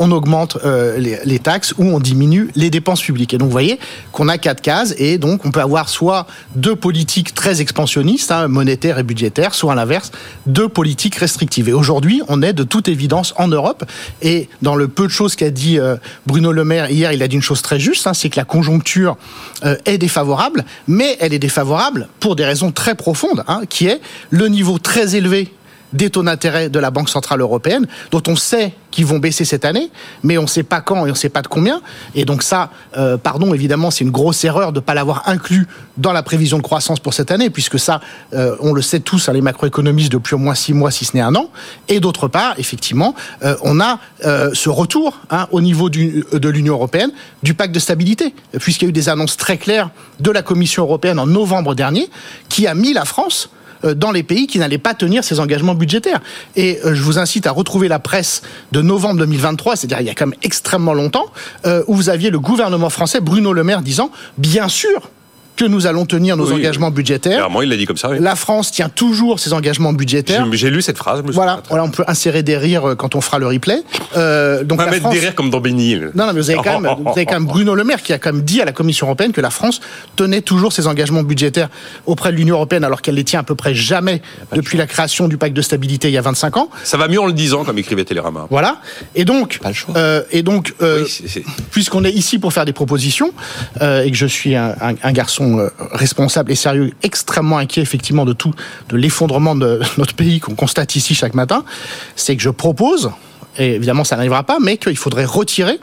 on 0.00 0.10
augmente 0.10 0.58
les, 0.64 1.20
les, 1.24 1.38
taxes 1.38 1.74
ou 1.78 1.84
on 1.84 2.00
diminue 2.00 2.50
les 2.56 2.70
dépenses 2.70 3.02
publiques. 3.02 3.34
Et 3.34 3.38
donc 3.38 3.46
vous 3.46 3.52
voyez 3.52 3.78
qu'on 4.10 4.28
a 4.28 4.36
quatre 4.36 4.62
cases 4.62 4.94
et 4.98 5.16
donc 5.16 5.46
on 5.46 5.52
peut 5.52 5.60
avoir 5.60 5.88
soit 5.88 6.26
deux 6.56 6.74
politiques 6.74 7.34
très 7.34 7.60
expansionnistes, 7.60 8.32
hein, 8.32 8.48
monétaires 8.48 8.98
et 8.98 9.04
budgétaires, 9.04 9.54
soit 9.54 9.72
à 9.72 9.76
l'inverse, 9.76 10.10
deux 10.46 10.68
politiques 10.68 11.14
restrictives. 11.16 11.68
Et 11.68 11.72
aujourd'hui, 11.72 12.22
on 12.28 12.42
est 12.42 12.52
de 12.52 12.64
toute 12.80 12.88
évidence 12.88 13.34
en 13.36 13.48
Europe. 13.48 13.84
Et 14.22 14.48
dans 14.62 14.74
le 14.74 14.88
peu 14.88 15.04
de 15.04 15.12
choses 15.12 15.36
qu'a 15.36 15.50
dit 15.50 15.78
euh, 15.78 15.96
Bruno 16.26 16.50
Le 16.50 16.64
Maire 16.64 16.90
hier, 16.90 17.12
il 17.12 17.22
a 17.22 17.28
dit 17.28 17.36
une 17.36 17.42
chose 17.42 17.60
très 17.60 17.78
juste, 17.78 18.06
hein, 18.06 18.14
c'est 18.14 18.30
que 18.30 18.36
la 18.36 18.46
conjoncture 18.46 19.18
euh, 19.64 19.76
est 19.84 19.98
défavorable, 19.98 20.64
mais 20.88 21.18
elle 21.20 21.34
est 21.34 21.38
défavorable 21.38 22.08
pour 22.20 22.36
des 22.36 22.44
raisons 22.46 22.72
très 22.72 22.94
profondes, 22.94 23.44
hein, 23.48 23.62
qui 23.68 23.86
est 23.86 24.00
le 24.30 24.48
niveau 24.48 24.78
très 24.78 25.14
élevé 25.14 25.52
des 25.92 26.10
taux 26.10 26.22
d'intérêt 26.22 26.68
de 26.68 26.78
la 26.78 26.90
Banque 26.90 27.08
Centrale 27.08 27.40
Européenne, 27.40 27.86
dont 28.10 28.22
on 28.28 28.36
sait 28.36 28.72
qu'ils 28.90 29.06
vont 29.06 29.18
baisser 29.18 29.44
cette 29.44 29.64
année, 29.64 29.90
mais 30.22 30.38
on 30.38 30.42
ne 30.42 30.48
sait 30.48 30.62
pas 30.62 30.80
quand 30.80 31.06
et 31.06 31.10
on 31.10 31.14
ne 31.14 31.14
sait 31.14 31.28
pas 31.28 31.42
de 31.42 31.48
combien. 31.48 31.80
Et 32.14 32.24
donc 32.24 32.42
ça, 32.42 32.70
euh, 32.96 33.16
pardon, 33.16 33.54
évidemment, 33.54 33.90
c'est 33.90 34.04
une 34.04 34.10
grosse 34.10 34.44
erreur 34.44 34.72
de 34.72 34.80
ne 34.80 34.84
pas 34.84 34.94
l'avoir 34.94 35.28
inclus 35.28 35.66
dans 35.96 36.12
la 36.12 36.22
prévision 36.22 36.58
de 36.58 36.62
croissance 36.62 37.00
pour 37.00 37.14
cette 37.14 37.30
année, 37.30 37.50
puisque 37.50 37.78
ça, 37.78 38.00
euh, 38.34 38.56
on 38.60 38.72
le 38.72 38.82
sait 38.82 39.00
tous, 39.00 39.28
hein, 39.28 39.32
les 39.32 39.40
macroéconomistes, 39.40 40.12
depuis 40.12 40.34
au 40.34 40.38
moins 40.38 40.54
six 40.54 40.72
mois, 40.72 40.90
si 40.90 41.04
ce 41.04 41.16
n'est 41.16 41.22
un 41.22 41.34
an. 41.36 41.50
Et 41.88 42.00
d'autre 42.00 42.28
part, 42.28 42.54
effectivement, 42.58 43.14
euh, 43.42 43.56
on 43.62 43.80
a 43.80 43.98
ce 44.52 44.68
retour 44.68 45.18
hein, 45.30 45.46
au 45.50 45.60
niveau 45.60 45.88
de 45.88 46.48
l'Union 46.48 46.74
européenne 46.74 47.10
du 47.42 47.54
pacte 47.54 47.74
de 47.74 47.78
stabilité, 47.78 48.34
puisqu'il 48.58 48.84
y 48.84 48.88
a 48.88 48.90
eu 48.90 48.92
des 48.92 49.08
annonces 49.08 49.36
très 49.36 49.56
claires 49.56 49.90
de 50.20 50.30
la 50.30 50.42
Commission 50.42 50.82
européenne 50.82 51.18
en 51.18 51.26
novembre 51.26 51.74
dernier, 51.74 52.10
qui 52.48 52.66
a 52.66 52.74
mis 52.74 52.92
la 52.92 53.04
France 53.04 53.50
dans 53.82 54.12
les 54.12 54.22
pays 54.22 54.46
qui 54.46 54.58
n'allaient 54.58 54.78
pas 54.78 54.94
tenir 54.94 55.24
ces 55.24 55.40
engagements 55.40 55.74
budgétaires. 55.74 56.20
Et 56.56 56.78
je 56.84 57.02
vous 57.02 57.18
incite 57.18 57.46
à 57.46 57.52
retrouver 57.52 57.88
la 57.88 57.98
presse 57.98 58.42
de 58.72 58.82
novembre 58.82 59.20
2023, 59.20 59.76
c'est-à-dire 59.76 60.00
il 60.00 60.06
y 60.06 60.10
a 60.10 60.14
quand 60.14 60.26
même 60.26 60.38
extrêmement 60.42 60.94
longtemps, 60.94 61.26
euh, 61.66 61.82
où 61.86 61.94
vous 61.94 62.08
aviez 62.08 62.30
le 62.30 62.38
gouvernement 62.38 62.90
français, 62.90 63.20
Bruno 63.20 63.52
Le 63.52 63.64
Maire, 63.64 63.82
disant, 63.82 64.10
bien 64.38 64.68
sûr, 64.68 65.10
que 65.60 65.66
nous 65.66 65.86
allons 65.86 66.06
tenir 66.06 66.38
nos 66.38 66.46
Oui. 66.46 66.54
engagements 66.54 66.90
budgétaires. 66.90 67.36
Clairement, 67.36 67.60
il 67.60 67.68
l'a 67.68 67.76
dit 67.76 67.84
comme 67.84 67.98
ça. 67.98 68.08
oui. 68.08 68.16
La 68.18 68.34
France 68.34 68.72
tient 68.72 68.88
toujours 68.88 69.38
ses 69.40 69.52
engagements 69.52 69.92
budgétaires. 69.92 70.46
J'ai 70.52 70.70
lu 70.70 70.80
cette 70.80 70.96
phrase. 70.96 71.20
je 71.22 71.26
me 71.28 71.32
Voilà, 71.32 71.62
voilà, 71.68 71.84
on 71.84 71.90
peut 71.90 72.04
insérer 72.06 72.42
des 72.42 72.56
rires 72.56 72.88
euh, 72.90 72.94
quand 72.94 73.14
on 73.14 73.20
fera 73.20 73.38
le 73.38 73.46
replay. 73.46 73.82
Euh, 74.16 74.64
donc 74.64 74.76
On 74.80 74.84
va 74.84 74.86
la 74.86 74.90
mettre 74.92 75.02
France- 75.02 75.14
des 75.14 75.20
rires 75.20 75.34
comme 75.34 75.50
dans 75.50 75.62
Hill. 75.62 76.12
Non, 76.14 76.26
non, 76.26 76.32
mais 76.32 76.40
vous 76.40 76.48
avez, 76.50 76.60
quand 76.64 76.80
même, 76.80 76.90
vous 77.04 77.10
avez 77.10 77.26
quand 77.26 77.34
même 77.34 77.44
Bruno 77.46 77.74
Le 77.74 77.84
Maire 77.84 78.02
qui 78.02 78.14
a 78.14 78.18
quand 78.18 78.32
même 78.32 78.42
dit 78.42 78.62
à 78.62 78.64
la 78.64 78.72
Commission 78.72 79.06
européenne 79.06 79.32
que 79.32 79.42
la 79.42 79.50
France 79.50 79.80
tenait 80.16 80.40
toujours 80.40 80.72
ses 80.72 80.86
engagements 80.86 81.22
budgétaires 81.22 81.68
auprès 82.06 82.32
de 82.32 82.36
l'Union 82.36 82.54
européenne 82.56 82.82
alors 82.84 83.02
qu'elle 83.02 83.16
les 83.16 83.24
tient 83.24 83.40
à 83.40 83.42
peu 83.44 83.54
près 83.54 83.74
jamais 83.74 84.22
depuis 84.54 84.78
la 84.78 84.86
création 84.86 85.28
du 85.28 85.36
pacte 85.36 85.54
de 85.54 85.60
stabilité 85.62 86.08
il 86.08 86.14
y 86.14 86.18
a 86.18 86.22
25 86.22 86.56
ans. 86.56 86.70
Ça 86.84 86.96
va 86.96 87.06
mieux 87.06 87.20
en 87.20 87.26
le 87.26 87.34
disant, 87.34 87.64
comme 87.64 87.76
écrivait 87.78 88.04
Télérama. 88.06 88.46
Voilà. 88.50 88.78
Et 89.14 89.26
donc, 89.26 89.58
Pas 89.58 89.68
le 89.68 89.74
choix. 89.74 89.94
euh, 89.98 90.22
et 90.30 90.42
donc, 90.42 90.74
euh, 90.80 91.04
Oui, 91.04 91.44
puisqu'on 91.70 92.04
est 92.04 92.12
ici 92.12 92.38
pour 92.38 92.52
faire 92.54 92.64
des 92.64 92.72
propositions 92.72 93.32
et 93.82 94.10
que 94.10 94.16
je 94.16 94.26
suis 94.26 94.56
un, 94.56 94.74
un- 94.80 94.94
un 95.02 95.12
garçon 95.12 95.49
euh, 95.58 95.68
responsable 95.92 96.52
et 96.52 96.54
sérieux, 96.54 96.92
extrêmement 97.02 97.58
inquiet 97.58 97.82
effectivement 97.82 98.24
de 98.24 98.32
tout, 98.32 98.54
de 98.88 98.96
l'effondrement 98.96 99.54
de 99.54 99.80
notre 99.98 100.14
pays 100.14 100.40
qu'on 100.40 100.54
constate 100.54 100.96
ici 100.96 101.14
chaque 101.14 101.34
matin, 101.34 101.64
c'est 102.16 102.36
que 102.36 102.42
je 102.42 102.50
propose, 102.50 103.10
et 103.58 103.74
évidemment 103.74 104.04
ça 104.04 104.16
n'arrivera 104.16 104.44
pas, 104.44 104.58
mais 104.60 104.76
qu'il 104.76 104.96
faudrait 104.96 105.24
retirer 105.24 105.80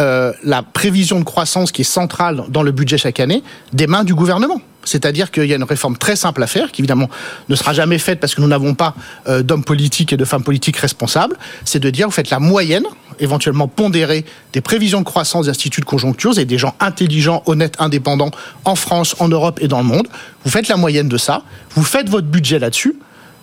euh, 0.00 0.32
la 0.42 0.62
prévision 0.62 1.20
de 1.20 1.24
croissance 1.24 1.70
qui 1.70 1.82
est 1.82 1.84
centrale 1.84 2.44
dans 2.48 2.62
le 2.62 2.72
budget 2.72 2.98
chaque 2.98 3.20
année 3.20 3.42
des 3.72 3.86
mains 3.86 4.04
du 4.04 4.14
gouvernement. 4.14 4.60
C'est-à-dire 4.84 5.30
qu'il 5.30 5.46
y 5.46 5.52
a 5.52 5.56
une 5.56 5.64
réforme 5.64 5.96
très 5.96 6.16
simple 6.16 6.42
à 6.42 6.46
faire, 6.46 6.72
qui 6.72 6.80
évidemment 6.82 7.08
ne 7.48 7.54
sera 7.54 7.72
jamais 7.72 7.98
faite 7.98 8.20
parce 8.20 8.34
que 8.34 8.40
nous 8.40 8.48
n'avons 8.48 8.74
pas 8.74 8.94
euh, 9.28 9.42
d'hommes 9.42 9.64
politiques 9.64 10.12
et 10.12 10.16
de 10.16 10.24
femmes 10.24 10.44
politiques 10.44 10.76
responsables. 10.76 11.36
C'est 11.64 11.80
de 11.80 11.90
dire, 11.90 12.06
vous 12.06 12.12
faites 12.12 12.30
la 12.30 12.40
moyenne, 12.40 12.84
éventuellement 13.20 13.68
pondérée, 13.68 14.24
des 14.52 14.60
prévisions 14.60 15.00
de 15.00 15.04
croissance 15.04 15.46
des 15.46 15.50
instituts 15.50 15.80
de 15.80 15.86
conjoncture 15.86 16.38
et 16.38 16.44
des 16.44 16.58
gens 16.58 16.74
intelligents, 16.80 17.42
honnêtes, 17.46 17.76
indépendants 17.78 18.30
en 18.64 18.74
France, 18.74 19.16
en 19.18 19.28
Europe 19.28 19.58
et 19.62 19.68
dans 19.68 19.78
le 19.78 19.84
monde. 19.84 20.08
Vous 20.44 20.50
faites 20.50 20.68
la 20.68 20.76
moyenne 20.76 21.08
de 21.08 21.16
ça, 21.16 21.42
vous 21.74 21.84
faites 21.84 22.08
votre 22.08 22.26
budget 22.26 22.58
là-dessus, 22.58 22.96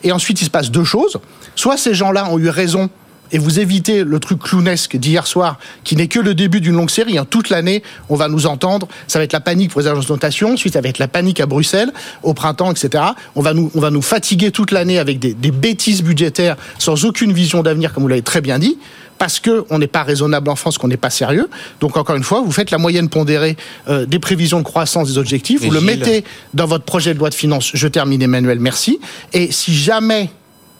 et 0.03 0.11
ensuite 0.11 0.41
il 0.41 0.45
se 0.45 0.49
passe 0.49 0.71
deux 0.71 0.83
choses. 0.83 1.19
Soit 1.55 1.77
ces 1.77 1.93
gens-là 1.93 2.29
ont 2.29 2.39
eu 2.39 2.49
raison 2.49 2.89
et 3.31 3.37
vous 3.37 3.59
évitez 3.59 4.03
le 4.03 4.19
truc 4.19 4.39
clownesque 4.39 4.97
d'hier 4.97 5.25
soir, 5.27 5.57
qui 5.83 5.95
n'est 5.95 6.07
que 6.07 6.19
le 6.19 6.33
début 6.33 6.61
d'une 6.61 6.75
longue 6.75 6.89
série. 6.89 7.17
hein. 7.17 7.25
Toute 7.29 7.49
l'année, 7.49 7.83
on 8.09 8.15
va 8.15 8.27
nous 8.27 8.45
entendre. 8.45 8.87
Ça 9.07 9.19
va 9.19 9.23
être 9.23 9.33
la 9.33 9.39
panique 9.39 9.71
pour 9.71 9.81
les 9.81 9.87
agences 9.87 10.07
de 10.07 10.11
notation. 10.13 10.53
Ensuite, 10.53 10.73
ça 10.73 10.81
va 10.81 10.89
être 10.89 10.99
la 10.99 11.07
panique 11.07 11.39
à 11.39 11.45
Bruxelles, 11.45 11.91
au 12.23 12.33
printemps, 12.33 12.71
etc. 12.71 13.03
On 13.35 13.41
va 13.41 13.53
nous, 13.53 13.71
on 13.75 13.79
va 13.79 13.89
nous 13.89 14.01
fatiguer 14.01 14.51
toute 14.51 14.71
l'année 14.71 14.99
avec 14.99 15.19
des, 15.19 15.33
des 15.33 15.51
bêtises 15.51 16.03
budgétaires 16.03 16.57
sans 16.77 17.05
aucune 17.05 17.31
vision 17.33 17.63
d'avenir, 17.63 17.93
comme 17.93 18.03
vous 18.03 18.09
l'avez 18.09 18.21
très 18.21 18.41
bien 18.41 18.59
dit. 18.59 18.77
Parce 19.17 19.39
que 19.39 19.65
on 19.69 19.77
n'est 19.77 19.85
pas 19.85 20.01
raisonnable 20.01 20.49
en 20.49 20.55
France, 20.55 20.79
qu'on 20.79 20.87
n'est 20.87 20.97
pas 20.97 21.11
sérieux. 21.11 21.47
Donc 21.79 21.95
encore 21.95 22.15
une 22.15 22.23
fois, 22.23 22.41
vous 22.41 22.51
faites 22.51 22.71
la 22.71 22.79
moyenne 22.79 23.07
pondérée 23.07 23.55
euh, 23.87 24.07
des 24.07 24.17
prévisions 24.17 24.57
de 24.57 24.63
croissance, 24.63 25.09
des 25.09 25.19
objectifs, 25.19 25.61
Et 25.63 25.67
vous 25.67 25.73
le 25.73 25.79
mettez 25.81 26.23
dans 26.55 26.65
votre 26.65 26.85
projet 26.85 27.13
de 27.13 27.19
loi 27.19 27.29
de 27.29 27.35
finances. 27.35 27.69
Je 27.75 27.87
termine, 27.87 28.19
Emmanuel, 28.23 28.59
merci. 28.59 28.99
Et 29.33 29.51
si 29.51 29.75
jamais 29.75 30.31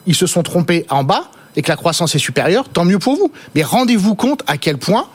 ils 0.08 0.16
se 0.16 0.26
sont 0.26 0.42
trompés 0.42 0.88
en 0.90 1.04
bas 1.04 1.30
et 1.56 1.62
que 1.62 1.70
la 1.70 1.76
croissance 1.76 2.16
est 2.16 2.20
supérieure, 2.20 2.70
tant 2.70 2.86
mieux 2.86 3.00
pour 3.00 3.16
vous. 3.16 3.32
Mais 3.56 3.64
rendez-vous 3.64 4.16
compte 4.16 4.44
à 4.48 4.58
quel 4.58 4.78
point 4.78 5.08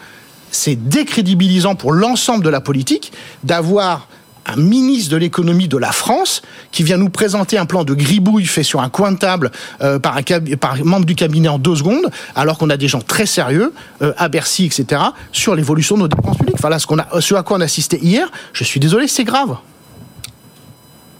c'est 0.50 0.76
décrédibilisant 0.76 1.74
pour 1.74 1.92
l'ensemble 1.92 2.44
de 2.44 2.48
la 2.48 2.60
politique 2.60 3.12
d'avoir 3.44 4.08
un 4.46 4.56
ministre 4.56 5.10
de 5.10 5.16
l'économie 5.16 5.68
de 5.68 5.76
la 5.76 5.92
France 5.92 6.42
qui 6.70 6.82
vient 6.82 6.96
nous 6.96 7.10
présenter 7.10 7.58
un 7.58 7.66
plan 7.66 7.84
de 7.84 7.94
gribouille 7.94 8.46
fait 8.46 8.62
sur 8.62 8.80
un 8.80 8.88
coin 8.88 9.12
de 9.12 9.18
table 9.18 9.50
euh, 9.80 9.98
par, 9.98 10.16
un 10.16 10.84
membre 10.84 11.04
du 11.04 11.14
cabinet 11.14 11.48
en 11.48 11.58
deux 11.58 11.76
secondes, 11.76 12.08
alors 12.34 12.58
qu'on 12.58 12.70
a 12.70 12.76
des 12.76 12.88
gens 12.88 13.00
très 13.00 13.26
sérieux 13.26 13.72
euh, 14.02 14.12
à 14.16 14.28
Bercy, 14.28 14.66
etc., 14.66 15.02
sur 15.32 15.54
l'évolution 15.54 15.96
de 15.96 16.02
nos 16.02 16.08
dépenses 16.08 16.36
publiques. 16.36 16.56
Enfin 16.56 16.68
là, 16.68 16.78
ce, 16.78 16.86
qu'on 16.86 16.98
a, 16.98 17.20
ce 17.20 17.34
à 17.34 17.42
quoi 17.42 17.56
on 17.56 17.60
a 17.60 17.64
assisté 17.64 17.98
hier, 18.00 18.30
je 18.52 18.64
suis 18.64 18.80
désolé, 18.80 19.08
c'est 19.08 19.24
grave. 19.24 19.56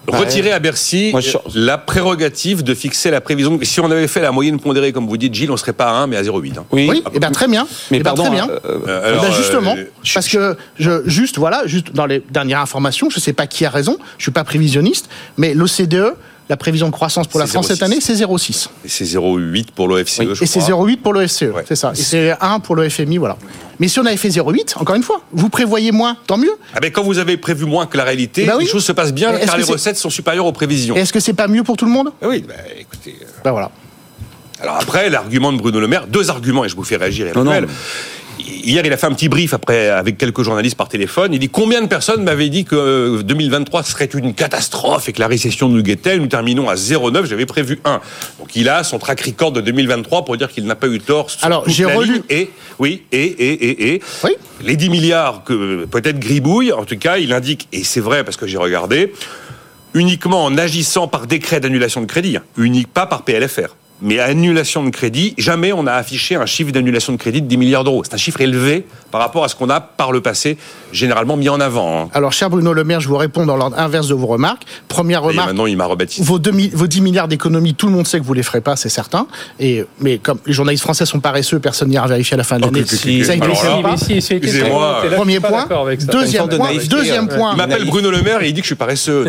Retirer 0.08 0.52
à 0.52 0.58
Bercy 0.58 1.10
Moi, 1.12 1.20
je- 1.20 1.36
la 1.54 1.78
prérogative 1.78 2.62
de 2.62 2.75
fixer 2.75 3.10
la 3.10 3.20
prévision. 3.20 3.58
Si 3.62 3.80
on 3.80 3.90
avait 3.90 4.06
fait 4.08 4.20
la 4.20 4.32
moyenne 4.32 4.58
pondérée, 4.60 4.92
comme 4.92 5.06
vous 5.06 5.16
dites, 5.16 5.34
Gilles, 5.34 5.50
on 5.50 5.56
serait 5.56 5.72
pas 5.72 5.86
à 5.86 5.92
1, 5.92 6.06
mais 6.06 6.16
à 6.16 6.22
0,8. 6.22 6.58
hein. 6.58 6.64
Oui. 6.72 6.86
Oui, 6.90 7.02
et 7.14 7.18
bien 7.18 7.30
très 7.32 7.48
bien. 7.48 7.66
Mais 7.90 7.98
Eh 7.98 8.02
ben, 8.02 8.04
pardon, 8.14 8.22
très 8.25 8.30
bien. 8.32 8.48
euh, 8.48 8.78
Eh 8.86 8.90
alors, 9.08 9.22
ben, 9.25 9.32
justement, 9.32 9.75
euh, 9.76 9.84
je- 10.02 10.14
parce 10.14 10.28
que 10.28 10.56
je, 10.78 11.02
juste 11.06 11.38
voilà, 11.38 11.66
juste 11.66 11.92
dans 11.92 12.06
les 12.06 12.22
dernières 12.30 12.60
informations, 12.60 13.10
je 13.10 13.18
sais 13.20 13.32
pas 13.32 13.46
qui 13.46 13.64
a 13.64 13.70
raison, 13.70 13.98
je 14.18 14.22
suis 14.25 14.32
pas 14.32 14.44
prévisionniste, 14.44 15.08
mais 15.36 15.54
l'OCDE, 15.54 16.14
la 16.49 16.57
prévision 16.57 16.87
de 16.87 16.93
croissance 16.93 17.26
pour 17.26 17.41
la 17.41 17.47
France 17.47 17.67
cette 17.67 17.81
0,6. 17.81 17.85
année, 17.85 17.97
c'est 18.00 18.15
0,6. 18.15 18.69
Et 18.85 18.88
c'est 18.88 19.05
0,8 19.05 19.67
pour 19.75 19.88
l'OFCE, 19.88 20.19
Oui, 20.21 20.29
je 20.35 20.45
et 20.45 20.47
c'est 20.47 20.61
crois. 20.61 20.87
0,8 20.87 20.97
pour 20.99 21.12
le 21.12 21.26
FCE, 21.26 21.43
Ouais. 21.55 21.65
c'est 21.67 21.75
ça. 21.76 21.93
Et 21.93 21.97
c'est 22.00 22.35
1 22.41 22.61
pour 22.61 22.76
le 22.76 22.88
FMI, 22.88 23.19
voilà. 23.19 23.37
Mais 23.81 23.88
si 23.88 23.99
on 23.99 24.07
avait 24.07 24.17
fait 24.17 24.29
0,8, 24.31 24.75
encore 24.79 24.95
une 24.97 25.03
fois, 25.03 25.21
vous 25.33 25.49
prévoyez 25.49 25.93
moins, 25.93 26.17
tant 26.26 26.37
mieux. 26.38 26.53
Ah 26.75 26.81
ben, 26.81 26.91
quand 26.93 27.03
vous 27.03 27.19
avez 27.19 27.37
prévu 27.37 27.65
moins 27.67 27.87
que 27.87 27.97
la 27.97 28.05
réalité, 28.05 28.45
ben 28.47 28.55
oui. 28.59 28.65
les 28.65 28.71
choses 28.71 28.85
se 28.85 28.93
passent 28.93 29.12
bien 29.12 29.37
car 29.38 29.57
les 29.59 29.65
recettes 29.65 29.97
sont 29.97 30.09
supérieures 30.11 30.47
aux 30.47 30.53
prévisions. 30.53 30.97
Et 30.97 31.00
est-ce 31.00 31.12
que 31.12 31.21
c'est 31.21 31.33
pas 31.35 31.49
mieux 31.49 31.62
pour 31.65 31.76
tout 31.76 31.85
le 31.85 31.91
monde? 31.93 32.11
Ah 32.23 32.26
Oui, 32.29 32.45
ben, 32.47 32.55
écoutez. 32.79 33.17
euh, 33.23 33.26
Ben 33.45 33.50
voilà. 33.50 33.71
Alors 34.62 34.76
après, 34.81 35.11
l'argument 35.11 35.53
de 35.53 35.59
Bruno 35.59 35.81
Le 35.81 35.88
Maire, 35.88 36.07
deux 36.07 36.31
arguments, 36.31 36.65
et 36.65 36.69
je 36.71 36.76
vous 36.76 36.85
fais 36.85 36.97
réagir, 36.97 37.26
Non, 37.35 37.45
non. 37.45 37.53
Hier, 38.49 38.85
il 38.87 38.93
a 38.93 38.97
fait 38.97 39.07
un 39.07 39.12
petit 39.12 39.29
brief 39.29 39.55
après 39.55 39.88
avec 39.88 40.19
quelques 40.19 40.43
journalistes 40.43 40.76
par 40.76 40.88
téléphone. 40.88 41.33
Il 41.35 41.38
dit 41.41 41.49
combien 41.49 41.83
de 41.83 41.88
personnes 41.88 42.23
m'avaient 42.23 42.49
dit 42.49 42.65
que 42.65 42.76
euh, 42.76 43.23
2023 43.23 43.83
serait 43.83 44.05
une 44.15 44.35
catastrophe 44.35 45.09
et 45.09 45.12
que 45.12 45.21
la 45.21 45.26
récession 45.26 45.69
nous 45.69 45.83
guettait? 45.83 46.19
Nous 46.19 46.26
terminons 46.29 46.69
à 46.69 46.75
0,9. 46.75 47.25
J'avais 47.26 47.47
prévu 47.47 47.81
1. 47.85 48.00
Donc 48.38 48.55
il 48.55 48.69
a 48.69 48.85
son 48.85 48.99
track 48.99 49.21
record 49.23 49.53
de 49.53 49.61
2023 49.61 50.25
pour 50.25 50.37
dire 50.37 50.49
qu'il 50.50 50.65
n'a 50.67 50.76
pas 50.76 50.87
eu 50.88 51.00
tort. 51.00 51.31
Sur 51.31 51.45
Alors, 51.45 51.69
j'ai 51.69 51.85
relu-. 51.87 52.23
Et 52.31 52.50
oui, 52.79 53.03
et 53.11 53.19
et 53.25 53.53
et 53.53 53.95
et 53.95 54.03
Oui. 54.25 54.33
les 54.62 54.76
10 54.76 54.91
milliards 54.91 55.43
que 55.45 55.85
peut-être 55.87 56.19
gribouille. 56.21 56.73
En 56.73 56.85
tout 56.85 56.99
cas, 56.99 57.19
il 57.19 57.33
indique 57.33 57.69
et 57.73 57.83
c'est 57.85 58.00
vrai 58.00 58.23
parce 58.23 58.37
que 58.37 58.47
j'ai 58.47 58.59
regardé 58.59 59.12
uniquement 59.95 60.45
en 60.45 60.57
agissant 60.59 61.09
par 61.09 61.26
décret 61.26 61.59
d'annulation 61.59 62.00
de 62.03 62.07
crédit, 62.07 62.37
hein, 62.37 62.43
unique 62.59 62.88
pas 62.93 63.07
par 63.07 63.23
PLFR. 63.23 63.75
Mais 64.03 64.19
annulation 64.21 64.85
de 64.85 64.91
crédit, 64.91 65.35
jamais 65.38 65.73
on 65.73 65.87
a 65.87 65.93
affiché 65.95 66.35
un 66.35 66.45
chiffre 66.45 66.71
d'annulation 66.71 67.12
de 67.12 67.19
crédit 67.19 67.41
de 67.41 67.47
10 67.47 67.57
milliards 67.57 67.85
d'euros. 67.85 68.05
C'est 68.05 68.15
un 68.15 68.19
chiffre 68.19 68.41
élevé 68.41 68.87
par 69.11 69.21
rapport 69.21 69.45
à 69.45 69.49
ce 69.49 69.57
qu'on 69.57 69.71
a 69.71 69.81
par 69.81 70.12
le 70.12 70.21
passé 70.21 70.59
généralement 70.93 71.37
mis 71.37 71.49
en 71.49 71.61
avant. 71.61 72.02
hein. 72.05 72.09
Alors, 72.14 72.33
cher 72.33 72.50
Bruno 72.50 72.73
Le 72.73 72.85
Maire, 72.85 73.00
je 73.00 73.09
vous 73.09 73.16
réponds 73.16 73.47
dans 73.47 73.57
l'ordre 73.57 73.78
inverse 73.78 74.09
de 74.09 74.14
vos 74.14 74.26
remarques. 74.26 74.62
Première 74.88 75.23
Et 75.25 75.28
remarque. 75.28 75.49
maintenant, 75.49 75.66
il 75.66 75.76
m'a 75.76 75.87
rebaptisé. 75.87 76.23
Vos, 76.25 76.38
2000 76.38 76.71
vos 76.75 76.87
10 76.87 77.00
milliards 77.00 77.28
d'économies, 77.28 77.75
tout 77.75 77.87
le 77.87 77.93
monde 77.93 78.07
sait 78.07 78.19
que 78.21 78.25
vous 78.25 78.35
les 78.35 78.43
ferez 78.43 78.61
pas, 78.61 78.76
c'est 78.76 78.88
certain. 78.88 79.26
Et, 79.61 79.85
mais 80.00 80.19
comme 80.19 80.38
les 80.47 80.52
journalistes 80.52 80.83
français 80.85 81.07
sont 81.07 81.21
paresseux, 81.21 81.59
personne 81.59 81.88
n'ira 81.88 82.07
vérifier 82.07 82.35
à 82.35 82.38
la 82.38 82.45
fin 82.45 82.59
de 82.59 82.64
Oh, 82.64 82.66
l'année. 82.66 82.81
Excusez-moi. 82.81 85.02
Premier 85.14 85.40
point. 85.40 85.66
Deuxième 86.11 86.49
point. 86.49 86.71
Deuxième 86.88 87.28
euh, 87.31 87.37
point. 87.37 87.52
Il 87.52 87.57
m'appelle. 87.59 87.85
Bruno 87.87 88.11
Le 88.11 88.23
Maire 88.23 88.43
et 88.43 88.49
il 88.49 88.52
dit 88.55 88.61
que 88.61 88.64
je 88.66 88.71
suis 88.71 88.75
paresseux. 88.76 89.26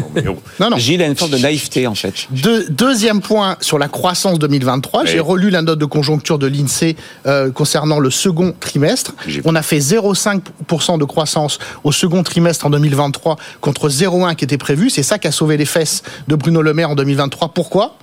Non. 0.59 0.69
Non. 0.69 0.77
Gilles 0.77 1.01
a 1.01 1.05
une 1.07 1.15
forme 1.15 1.31
de 1.31 1.37
naïveté, 1.37 1.87
en 1.87 1.95
fait. 1.95 2.27
Deux- 2.31 2.65
deuxième 2.69 3.21
point 3.21 3.57
sur 3.61 3.77
la 3.79 3.87
croissance 3.87 4.39
2023. 4.39 5.05
J'ai 5.05 5.19
relu 5.19 5.49
la 5.49 5.61
note 5.61 5.79
de 5.79 5.85
conjoncture 5.85 6.37
de 6.39 6.47
l'INSEE 6.47 6.95
euh, 7.25 7.51
concernant 7.51 7.99
le 7.99 8.09
second 8.09 8.53
trimestre. 8.59 9.13
On 9.45 9.55
a 9.55 9.61
fait 9.61 9.79
0,5% 9.79 10.97
de 10.99 11.05
croissance 11.05 11.46
au 11.83 11.91
second 11.91 12.23
trimestre 12.23 12.65
en 12.65 12.69
2023 12.69 13.37
contre 13.61 13.89
0,1 13.89 14.35
qui 14.35 14.45
était 14.45 14.57
prévu. 14.57 14.89
C'est 14.89 15.03
ça 15.03 15.19
qui 15.19 15.27
a 15.27 15.31
sauvé 15.31 15.57
les 15.57 15.65
fesses 15.65 16.03
de 16.27 16.35
Bruno 16.35 16.61
Le 16.61 16.73
Maire 16.73 16.91
en 16.91 16.95
2023. 16.95 17.49
Pourquoi? 17.49 17.97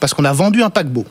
Parce 0.00 0.14
qu'on 0.14 0.24
a 0.24 0.32
vendu 0.32 0.62
un 0.62 0.70
paquebot. 0.70 1.06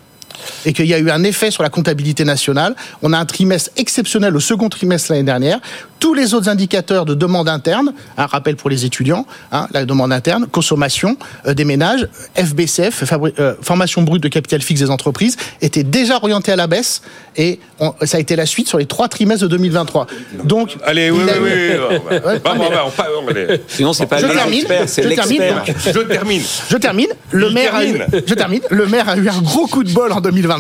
Et 0.65 0.73
qu'il 0.73 0.85
y 0.85 0.93
a 0.93 0.99
eu 0.99 1.09
un 1.09 1.23
effet 1.23 1.51
sur 1.51 1.63
la 1.63 1.69
comptabilité 1.69 2.23
nationale. 2.25 2.75
On 3.01 3.13
a 3.13 3.17
un 3.17 3.25
trimestre 3.25 3.71
exceptionnel 3.77 4.35
au 4.35 4.39
second 4.39 4.69
trimestre 4.69 5.11
l'année 5.11 5.23
dernière. 5.23 5.59
Tous 5.99 6.13
les 6.15 6.33
autres 6.33 6.49
indicateurs 6.49 7.05
de 7.05 7.13
demande 7.13 7.47
interne, 7.47 7.93
un 8.17 8.25
rappel 8.25 8.55
pour 8.55 8.69
les 8.71 8.85
étudiants, 8.85 9.27
hein, 9.51 9.67
la 9.71 9.85
demande 9.85 10.11
interne, 10.11 10.47
consommation 10.47 11.15
euh, 11.45 11.53
des 11.53 11.63
ménages, 11.63 12.07
FBCF, 12.35 13.03
fabri- 13.03 13.33
euh, 13.39 13.53
formation 13.61 14.01
brute 14.01 14.23
de 14.23 14.27
capital 14.27 14.61
fixe 14.63 14.79
des 14.81 14.89
entreprises, 14.89 15.37
étaient 15.61 15.83
déjà 15.83 16.17
orientés 16.17 16.51
à 16.51 16.55
la 16.55 16.65
baisse 16.65 17.03
et 17.37 17.59
on- 17.79 17.93
ça 18.03 18.17
a 18.17 18.19
été 18.19 18.35
la 18.35 18.47
suite 18.47 18.67
sur 18.67 18.79
les 18.79 18.87
trois 18.87 19.09
trimestres 19.09 19.43
de 19.43 19.49
2023. 19.49 20.07
Donc, 20.43 20.75
Allez, 20.83 21.11
oui, 21.11 21.19
oui, 21.23 21.31
oui. 21.43 21.49
Ouais, 21.49 22.39
Bah, 22.39 22.39
bah, 22.43 22.53
bah, 22.71 22.83
on 22.85 23.29
on-. 23.29 23.57
Sinon, 23.67 23.93
c'est 23.93 24.07
pas 24.07 24.17
Je 24.17 24.25
termine, 24.27 24.65
c'est 24.87 25.03
je 25.03 25.09
termine, 25.09 25.39
l'expert. 25.41 25.93
Je 25.93 25.99
termine. 25.99 26.41
Je 26.69 26.77
termine. 26.77 27.07
Le 27.29 27.47
Il 27.49 27.53
maire, 27.53 27.75
a 27.75 27.85
eu, 27.85 27.93
termine. 27.97 28.21
je 28.25 28.33
termine. 28.33 28.61
Le 28.71 28.87
maire 28.87 29.07
a 29.07 29.17
eu 29.17 29.29
un 29.29 29.41
gros 29.41 29.67
coup 29.67 29.83
de 29.83 29.91
bol 29.91 30.11
en 30.11 30.19
2023. 30.21 30.50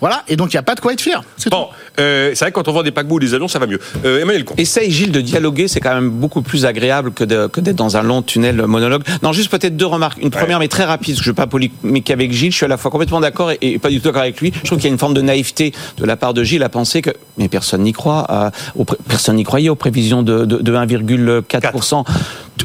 Voilà. 0.00 0.22
Et 0.28 0.36
donc, 0.36 0.52
il 0.52 0.56
n'y 0.56 0.60
a 0.60 0.62
pas 0.62 0.74
de 0.74 0.80
quoi 0.80 0.92
être 0.92 1.00
fier. 1.00 1.22
C'est 1.38 1.48
Bon, 1.48 1.68
euh, 1.98 2.32
c'est 2.34 2.40
vrai 2.44 2.50
que 2.50 2.56
quand 2.56 2.68
on 2.68 2.72
vend 2.72 2.82
des 2.82 2.90
paquebots 2.90 3.14
ou 3.16 3.20
des 3.20 3.32
avions, 3.32 3.48
ça 3.48 3.58
va 3.58 3.66
mieux. 3.66 3.78
Euh, 4.04 4.20
Emmanuel 4.20 4.44
Comte. 4.44 4.58
Essaye, 4.60 4.90
Gilles, 4.90 5.12
de 5.12 5.22
dialoguer, 5.22 5.66
c'est 5.66 5.80
quand 5.80 5.94
même 5.94 6.10
beaucoup 6.10 6.42
plus 6.42 6.66
agréable 6.66 7.12
que 7.12 7.24
de- 7.24 7.46
que 7.46 7.60
d'être 7.62 7.76
dans 7.76 7.96
un 7.96 8.02
long 8.02 8.20
tunnel 8.20 8.66
monologue. 8.66 9.02
Non, 9.22 9.32
juste 9.32 9.50
peut-être 9.50 9.78
deux 9.78 9.86
remarques. 9.86 10.18
Une 10.20 10.28
première, 10.30 10.58
mais 10.58 10.68
très 10.68 10.84
rapide, 10.84 11.14
parce 11.14 11.20
que 11.20 11.24
je 11.24 11.30
ne 11.30 11.32
veux 11.32 11.36
pas 11.36 11.46
polémiquer 11.46 12.12
avec 12.12 12.32
Gilles. 12.32 12.50
Je 12.50 12.56
suis 12.56 12.66
à 12.66 12.68
la 12.68 12.76
fois 12.76 12.90
complètement 12.90 13.20
d'accord 13.20 13.50
et, 13.52 13.58
et 13.62 13.78
pas 13.78 13.88
du 13.88 13.98
tout 13.98 14.04
d'accord 14.08 14.20
avec 14.22 14.38
lui. 14.42 14.52
Je 14.54 14.66
trouve 14.66 14.76
qu'il 14.78 14.88
y 14.88 14.90
a 14.90 14.92
une 14.92 14.98
forme 14.98 15.14
de 15.14 15.22
naïveté 15.22 15.72
de 15.96 16.04
la 16.04 16.16
part 16.18 16.34
de 16.34 16.42
Gilles 16.44 16.64
à 16.64 16.68
penser 16.68 17.00
que, 17.00 17.10
mais 17.38 17.48
personne 17.48 17.80
n'y 17.80 17.92
croit, 17.92 18.50
aux 18.76 18.84
pré- 18.84 18.98
personne 19.08 19.36
n'y 19.36 19.44
croyait 19.44 19.70
aux 19.70 19.74
prévisions 19.74 20.22
de, 20.22 20.44
de, 20.44 20.58
de 20.58 20.72
1,4%. 20.74 22.04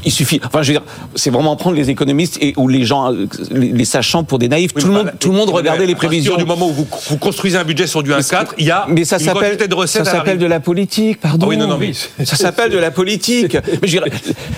Il 0.06 0.12
suffit. 0.12 0.40
Enfin, 0.46 0.62
je 0.62 0.72
veux 0.72 0.80
dire, 0.80 0.88
c'est 1.16 1.30
vraiment 1.30 1.56
prendre 1.56 1.76
les 1.76 1.90
économistes 1.90 2.38
et 2.42 2.54
ou 2.58 2.68
les 2.68 2.86
gens, 2.86 3.12
euh, 3.14 3.28
les, 3.52 3.86
sachants 3.86 4.24
pour 4.24 4.40
des 4.40 4.48
naïfs. 4.48 4.74
tout, 4.74 4.88
le 4.88 4.94
monde, 4.94 5.12
tout 5.20 5.32
le 5.32 5.38
monde 5.38 5.50
regardait 5.50 5.86
les 5.86 5.96
prévisions. 5.96 6.38
du 6.38 6.46
moment 6.46 6.68
où 6.68 6.74
vous, 6.74 6.88
vous, 7.10 7.18
construisez 7.18 7.58
un 7.58 7.64
budget 7.64 7.88
sur 7.88 8.04
du 8.04 8.12
1,4, 8.12 8.50
il 8.58 8.66
y 8.66 8.72
a 8.72 8.86
mais 8.88 9.06
ça 9.06 9.20
s'appelle 9.20 9.58
ça 9.88 10.06
s'appelle 10.06 10.38
de 10.38 10.46
la 10.46 10.60
politique, 10.60 11.20
pardon. 11.20 11.46
Ah 11.46 11.50
oui, 11.50 11.58
non, 11.58 11.68
non, 11.68 11.78
mais 11.78 11.94
ça 11.94 12.36
s'appelle 12.36 12.72
de 12.72 12.78
la 12.78 12.92
politique. 12.92 13.58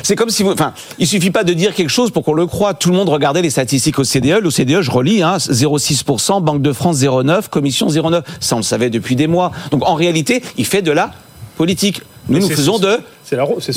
c'est 0.04 0.16
comme 0.16 0.30
si 0.30 0.44
vous, 0.44 0.52
enfin, 0.52 0.74
il 1.00 1.08
suffit 1.08 1.32
pas 1.32 1.44
de 1.44 1.54
dire 1.54 1.74
quelque 1.74 1.90
chose 1.90 2.12
pour 2.12 2.24
qu'on 2.24 2.34
le 2.34 2.46
croie. 2.46 2.74
Tout 2.74 2.90
le 2.90 2.96
monde 2.96 3.10
regardait 3.10 3.42
les 3.42 3.50
statistiques 3.50 4.00
au 4.00 4.04
CDE. 4.04 4.40
L'OCDE, 4.42 4.82
je 4.82 4.92
relis, 4.92 5.24
hein, 5.24 5.38
0,6%, 5.38 6.42
Banque 6.42 6.62
de 6.62 6.74
France 6.74 6.98
0,9%, 6.98 7.50
Commission 7.50 7.88
0,9. 7.88 8.24
Ça, 8.40 8.56
on 8.56 8.60
le 8.60 8.64
savait 8.64 8.90
depuis 8.90 9.16
des 9.16 9.28
mois. 9.28 9.52
Donc, 9.72 9.88
en 9.88 9.96
réalité, 9.96 10.42
il 10.58 10.66
fait 10.66 10.82
de 10.82 10.92
la 10.92 11.12
politique. 11.58 12.02
Nous, 12.30 12.40
nous 12.40 12.50
faisons 12.50 12.80
de 12.80 13.00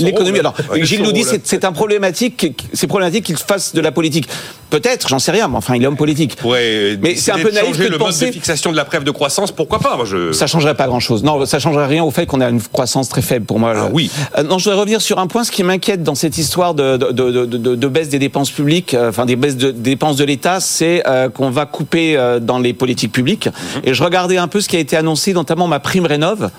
l'économie. 0.01 0.39
Alors, 0.39 0.55
Gilles 0.83 1.03
nous 1.03 1.13
dit 1.13 1.25
c'est 1.43 1.65
un 1.65 1.73
problématique, 1.73 2.67
c'est 2.73 2.87
problématique 2.87 3.25
qu'il 3.25 3.37
fasse 3.37 3.75
de 3.75 3.81
la 3.81 3.93
politique. 3.93 4.29
Peut-être, 4.71 5.09
j'en 5.09 5.21
sais 5.21 5.31
rien, 5.31 5.47
mais 5.47 5.57
enfin, 5.57 5.77
il 5.77 5.83
est 5.85 5.87
homme 5.87 5.97
politique. 5.97 6.37
mais 6.45 7.15
c'est 7.17 7.33
un 7.33 7.39
peu 7.39 7.51
naïf 7.51 7.79
de 7.79 7.87
le 7.87 7.99
penser. 7.99 8.25
Mode 8.25 8.29
de 8.31 8.35
fixation 8.35 8.73
de 8.73 8.77
la 8.77 8.85
preuve 8.85 9.05
de 9.05 9.11
croissance, 9.11 9.53
pourquoi 9.53 9.79
pas 9.79 9.97
moi, 9.97 10.05
je... 10.05 10.33
Ça 10.33 10.47
changerait 10.47 10.75
pas 10.75 10.87
grand-chose. 10.87 11.23
Non, 11.23 11.47
ça 11.47 11.59
changerait 11.59 11.87
rien 11.87 12.03
au 12.03 12.11
fait 12.11 12.27
qu'on 12.27 12.41
a 12.41 12.49
une 12.49 12.61
croissance 12.61 13.09
très 13.09 13.23
faible 13.23 13.47
pour 13.47 13.59
moi. 13.59 13.73
Ah, 13.77 13.89
oui. 13.93 14.11
Euh, 14.37 14.43
non, 14.43 14.59
je 14.59 14.65
voudrais 14.65 14.81
revenir 14.81 15.01
sur 15.01 15.19
un 15.19 15.27
point. 15.27 15.45
Ce 15.45 15.53
qui 15.53 15.63
m'inquiète 15.63 16.03
dans 16.03 16.15
cette 16.15 16.39
histoire 16.39 16.75
de, 16.75 16.97
de, 16.97 17.13
de, 17.13 17.57
de, 17.57 17.89
baisse 17.89 18.09
des 18.09 18.19
dépenses 18.19 18.51
publiques, 18.51 18.95
euh, 18.95 19.11
enfin 19.11 19.27
des 19.27 19.37
baisses 19.37 19.57
de 19.57 19.71
dépenses 19.71 20.17
de 20.17 20.25
l'État, 20.25 20.59
c'est 20.61 21.03
euh, 21.07 21.29
qu'on 21.29 21.51
va 21.51 21.67
couper 21.67 22.19
dans 22.41 22.59
les 22.59 22.73
politiques 22.73 23.13
publiques. 23.13 23.47
Mhm. 23.47 23.83
Et 23.85 23.95
je 23.95 24.03
regardais 24.03 24.39
un 24.39 24.49
peu 24.49 24.61
ce 24.61 24.69
qui 24.69 24.77
a 24.77 24.81
été 24.81 24.97
annoncé, 24.97 25.33
notamment 25.33 25.69
ma 25.69 25.79
prime 25.79 26.07
rénov. 26.07 26.51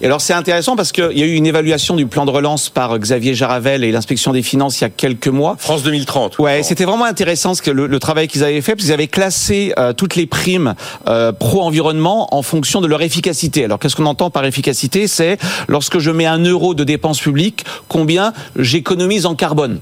Et 0.00 0.06
alors 0.06 0.20
c'est 0.20 0.34
intéressant 0.34 0.76
parce 0.76 0.92
qu'il 0.92 1.18
y 1.18 1.22
a 1.22 1.26
eu 1.26 1.34
une 1.34 1.46
évaluation 1.46 1.96
du 1.96 2.06
plan 2.06 2.24
de 2.24 2.30
relance 2.36 2.68
par 2.68 2.98
Xavier 2.98 3.34
Jaravel 3.34 3.82
et 3.82 3.90
l'inspection 3.90 4.32
des 4.32 4.42
finances 4.42 4.80
il 4.80 4.84
y 4.84 4.86
a 4.86 4.90
quelques 4.90 5.28
mois. 5.28 5.56
France 5.58 5.82
2030. 5.82 6.38
Ouais, 6.38 6.62
c'était 6.62 6.84
vraiment 6.84 7.04
intéressant 7.04 7.54
ce 7.54 7.62
que 7.62 7.70
le, 7.70 7.86
le 7.86 7.98
travail 7.98 8.28
qu'ils 8.28 8.44
avaient 8.44 8.60
fait, 8.60 8.72
parce 8.72 8.84
qu'ils 8.84 8.92
avaient 8.92 9.06
classé 9.08 9.72
euh, 9.78 9.92
toutes 9.92 10.16
les 10.16 10.26
primes 10.26 10.74
euh, 11.08 11.32
pro-environnement 11.32 12.34
en 12.34 12.42
fonction 12.42 12.80
de 12.80 12.86
leur 12.86 13.00
efficacité. 13.02 13.64
Alors 13.64 13.78
qu'est-ce 13.78 13.96
qu'on 13.96 14.06
entend 14.06 14.30
par 14.30 14.44
efficacité? 14.44 15.08
C'est 15.08 15.38
lorsque 15.68 15.98
je 15.98 16.10
mets 16.10 16.26
un 16.26 16.42
euro 16.44 16.74
de 16.74 16.84
dépenses 16.84 17.20
publiques, 17.20 17.64
combien 17.88 18.32
j'économise 18.56 19.24
en 19.24 19.34
carbone? 19.34 19.80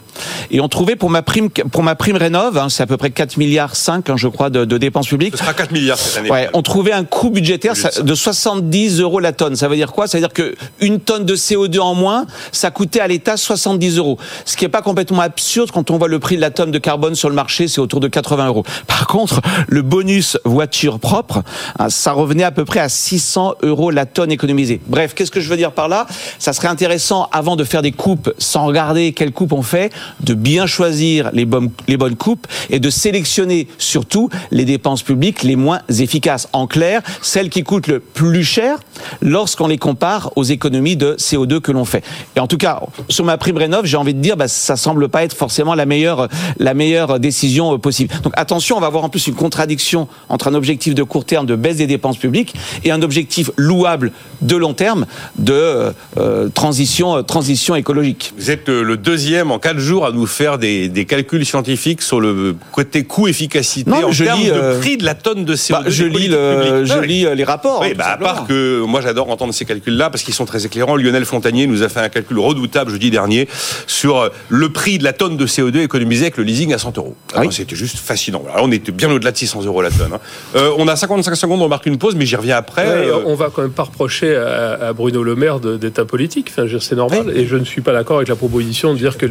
Et 0.51 0.61
on 0.61 0.69
trouvait 0.69 0.97
pour 0.97 1.11
ma 1.11 1.23
prime 1.23 1.51
pour 1.51 1.83
ma 1.83 1.97
prime 1.97 2.17
rénov, 2.17 2.57
hein, 2.57 2.69
c'est 2.69 2.83
à 2.83 2.87
peu 2.87 2.97
près 2.97 3.11
4 3.11 3.37
milliards 3.37 3.75
5, 3.75 4.11
hein, 4.11 4.15
je 4.17 4.29
crois, 4.29 4.51
de, 4.51 4.65
de, 4.65 4.79
dépenses 4.79 5.09
publiques. 5.09 5.35
Ce 5.37 5.43
sera 5.43 5.55
4 5.55 5.73
milliards 5.73 5.99
cette 5.99 6.19
année. 6.19 6.31
Ouais, 6.31 6.49
on 6.53 6.63
trouvait 6.63 6.93
un 6.93 7.05
coût 7.05 7.31
budgétaire 7.31 7.75
de 8.01 8.15
70 8.15 9.01
euros 9.01 9.19
la 9.19 9.33
tonne. 9.33 9.57
Ça 9.57 9.69
veut 9.69 9.77
dire 9.77 9.93
quoi? 9.93 10.07
Ça 10.07 10.19
veut 10.19 10.23
dire 10.23 10.33
que 10.33 10.55
une 10.81 11.01
tonne 11.01 11.25
de 11.25 11.35
CO2 11.35 11.81
en 11.81 11.95
moins, 11.95 12.27
ça 12.53 12.71
coûtait 12.71 13.01
à 13.01 13.09
l'État 13.09 13.37
70 13.37 13.99
euros. 13.99 14.19
Ce 14.45 14.57
qui 14.57 14.65
n'est 14.65 14.71
pas 14.71 14.83
complètement 14.83 15.21
absurde 15.21 15.71
quand 15.71 15.91
on 15.91 15.99
voit 15.99 16.09
le 16.09 16.19
prix 16.19 16.37
de 16.37 16.41
la 16.41 16.51
tonne 16.51 16.71
de 16.71 16.79
carbone 16.79 17.15
sur 17.15 17.29
le 17.29 17.35
marché, 17.35 17.69
c'est 17.69 17.81
autour 17.81 18.01
de 18.01 18.09
80 18.09 18.47
euros. 18.47 18.65
Par 18.87 19.07
contre, 19.07 19.41
le 19.69 19.83
bonus 19.83 20.39
voiture 20.45 20.99
propre, 20.99 21.43
hein, 21.79 21.89
ça 21.89 22.13
revenait 22.13 22.45
à 22.45 22.51
peu 22.51 22.65
près 22.65 22.81
à 22.81 22.89
600 22.89 23.55
euros 23.63 23.91
la 23.91 24.07
tonne 24.07 24.31
économisée. 24.31 24.81
Bref, 24.87 25.15
qu'est-ce 25.15 25.31
que 25.31 25.41
je 25.41 25.49
veux 25.49 25.57
dire 25.57 25.73
par 25.73 25.89
là? 25.89 26.07
Ça 26.39 26.53
serait 26.53 26.69
intéressant, 26.69 27.29
avant 27.33 27.57
de 27.57 27.65
faire 27.65 27.83
des 27.83 27.93
coupes, 27.93 28.33
sans 28.39 28.67
regarder 28.67 29.13
quelles 29.13 29.33
coupes 29.33 29.53
on 29.53 29.63
fait, 29.63 29.93
de 30.21 30.35
bien 30.35 30.67
choisir 30.67 31.31
les 31.33 31.45
bonnes, 31.45 31.71
les 31.89 31.97
bonnes 31.97 32.17
coupes 32.17 32.47
et 32.71 32.81
de 32.81 32.91
sélectionner 32.91 33.69
surtout 33.79 34.29
les 34.51 34.65
dépenses 34.65 35.03
publiques 35.03 35.43
les 35.43 35.57
moins 35.57 35.81
efficaces. 35.89 36.49
En 36.53 36.67
clair, 36.67 37.03
celles 37.23 37.51
qui 37.51 37.63
coûtent 37.63 37.87
le 37.87 38.01
plus 38.01 38.45
cher 38.45 38.79
lorsqu'on 39.21 39.67
les 39.67 39.79
compare 39.79 40.31
aux 40.37 40.45
économies 40.45 40.97
de 40.97 41.15
CO2 41.19 41.61
que 41.61 41.73
l'on 41.73 41.85
fait. 41.85 42.05
Et 42.37 42.41
en 42.41 42.47
tout 42.47 42.59
cas, 42.59 42.81
sur 43.09 43.25
ma 43.25 43.39
prime 43.39 43.57
rénov, 43.57 43.87
j'ai 43.87 43.97
envie 43.97 44.15
de 44.15 44.21
dire, 44.21 44.37
bah, 44.37 44.49
ça 44.49 44.77
semble 44.77 45.09
pas 45.09 45.25
être 45.25 45.37
forcément 45.37 45.75
la 45.75 45.87
meilleure, 45.87 46.29
la 46.59 46.75
meilleure 46.75 47.21
décision 47.21 47.79
possible. 47.79 48.13
Donc 48.23 48.33
attention, 48.37 48.77
on 48.77 48.81
va 48.81 48.89
avoir 48.89 49.05
en 49.05 49.09
plus 49.09 49.27
une 49.27 49.35
contradiction 49.35 50.09
entre 50.29 50.49
un 50.49 50.55
objectif 50.55 50.95
de 50.95 51.03
court 51.03 51.25
terme 51.25 51.47
de 51.47 51.55
baisse 51.55 51.77
des 51.77 51.87
dépenses 51.87 52.17
publiques 52.17 52.55
et 52.83 52.91
un 52.91 53.03
objectif 53.03 53.51
louable 53.57 54.11
de 54.43 54.57
long 54.57 54.75
terme 54.75 55.07
de 55.39 55.93
euh, 56.19 56.49
transition, 56.49 57.17
euh, 57.17 57.23
transition 57.23 57.77
écologique. 57.77 58.33
Vous 58.37 58.51
êtes 58.51 58.69
le 58.69 58.97
deuxième 58.97 59.51
en 59.51 59.59
quatre 59.59 59.79
jours 59.79 60.07
à 60.07 60.13
nous 60.13 60.27
faire 60.27 60.59
des, 60.59 60.89
des 60.89 61.05
calculs 61.05 61.47
scientifiques 61.47 62.03
sur 62.03 62.21
le 62.21 62.57
côté 62.73 63.05
coût-efficacité 63.05 63.91
en 63.91 64.11
je 64.11 64.25
termes 64.25 64.41
lis, 64.41 64.47
de 64.47 64.53
euh, 64.53 64.81
prix 64.81 64.97
de 64.97 65.05
la 65.05 65.15
tonne 65.15 65.45
de 65.45 65.55
CO2. 65.55 65.71
Bah, 65.73 65.83
je 65.87 66.05
lis, 66.05 66.29
le, 66.29 66.85
je 66.85 66.99
lis 66.99 67.27
les 67.35 67.45
rapports. 67.45 67.81
Oui, 67.81 67.95
bah, 67.95 68.07
à 68.13 68.17
part 68.17 68.47
que 68.47 68.83
moi 68.83 69.01
j'adore 69.01 69.31
entendre 69.31 69.55
ces 69.55 69.65
calculs-là 69.65 70.11
parce 70.11 70.25
qu'ils 70.25 70.35
sont 70.35 70.47
très 70.47 70.67
éclairants. 70.67 70.97
Lionel 70.97 71.25
Fontanier 71.25 71.67
nous 71.67 71.83
a 71.83 71.89
fait 71.89 72.01
un 72.01 72.09
calcul 72.09 72.24
redoutable 72.33 72.91
jeudi 72.91 73.11
dernier 73.11 73.49
sur 73.87 74.31
le 74.49 74.69
prix 74.71 74.99
de 74.99 75.05
la 75.05 75.13
tonne 75.13 75.37
de 75.37 75.47
CO2 75.47 75.81
économisé 75.81 76.23
avec 76.23 76.37
le 76.37 76.45
leasing 76.45 76.73
à 76.73 76.79
100 76.79 76.99
euros. 76.99 77.15
Ah 77.35 77.43
c'était 77.51 77.77
juste 77.77 77.99
fascinant. 77.99 78.45
on 78.59 78.71
était 78.73 78.93
bien 78.93 79.11
au-delà 79.11 79.33
de 79.33 79.37
600 79.37 79.65
euros 79.65 79.83
la 79.83 79.91
tonne. 79.91 80.13
Hein. 80.15 80.21
Euh, 80.57 80.73
on 80.79 80.89
a 80.89 80.97
55 80.97 81.35
secondes, 81.35 81.63
on 81.63 81.69
marque 81.69 81.87
une 81.87 81.99
pause, 81.99 82.15
mais 82.17 82.27
j'y 82.27 82.37
reviens 82.37 82.57
après. 82.57 82.87
Euh. 82.87 83.23
On 83.27 83.35
va 83.35 83.51
quand 83.55 83.63
même 83.63 83.73
pas 83.73 83.85
reprocher 83.85 84.35
à, 84.37 84.93
Bruno 84.93 85.23
Le 85.23 85.35
Maire 85.35 85.61
d'être 85.61 86.05
politique. 86.05 86.49
Enfin, 86.51 86.67
c'est 86.81 86.97
normal. 86.97 87.33
Et 87.35 87.47
je 87.47 87.57
ne 87.57 87.65
suis 87.65 87.81
pas 87.81 87.93
d'accord 87.93 88.17
avec 88.17 88.29
la 88.29 88.37
proposition 88.37 88.93
de 88.93 88.99
dire 88.99 89.19
que 89.19 89.27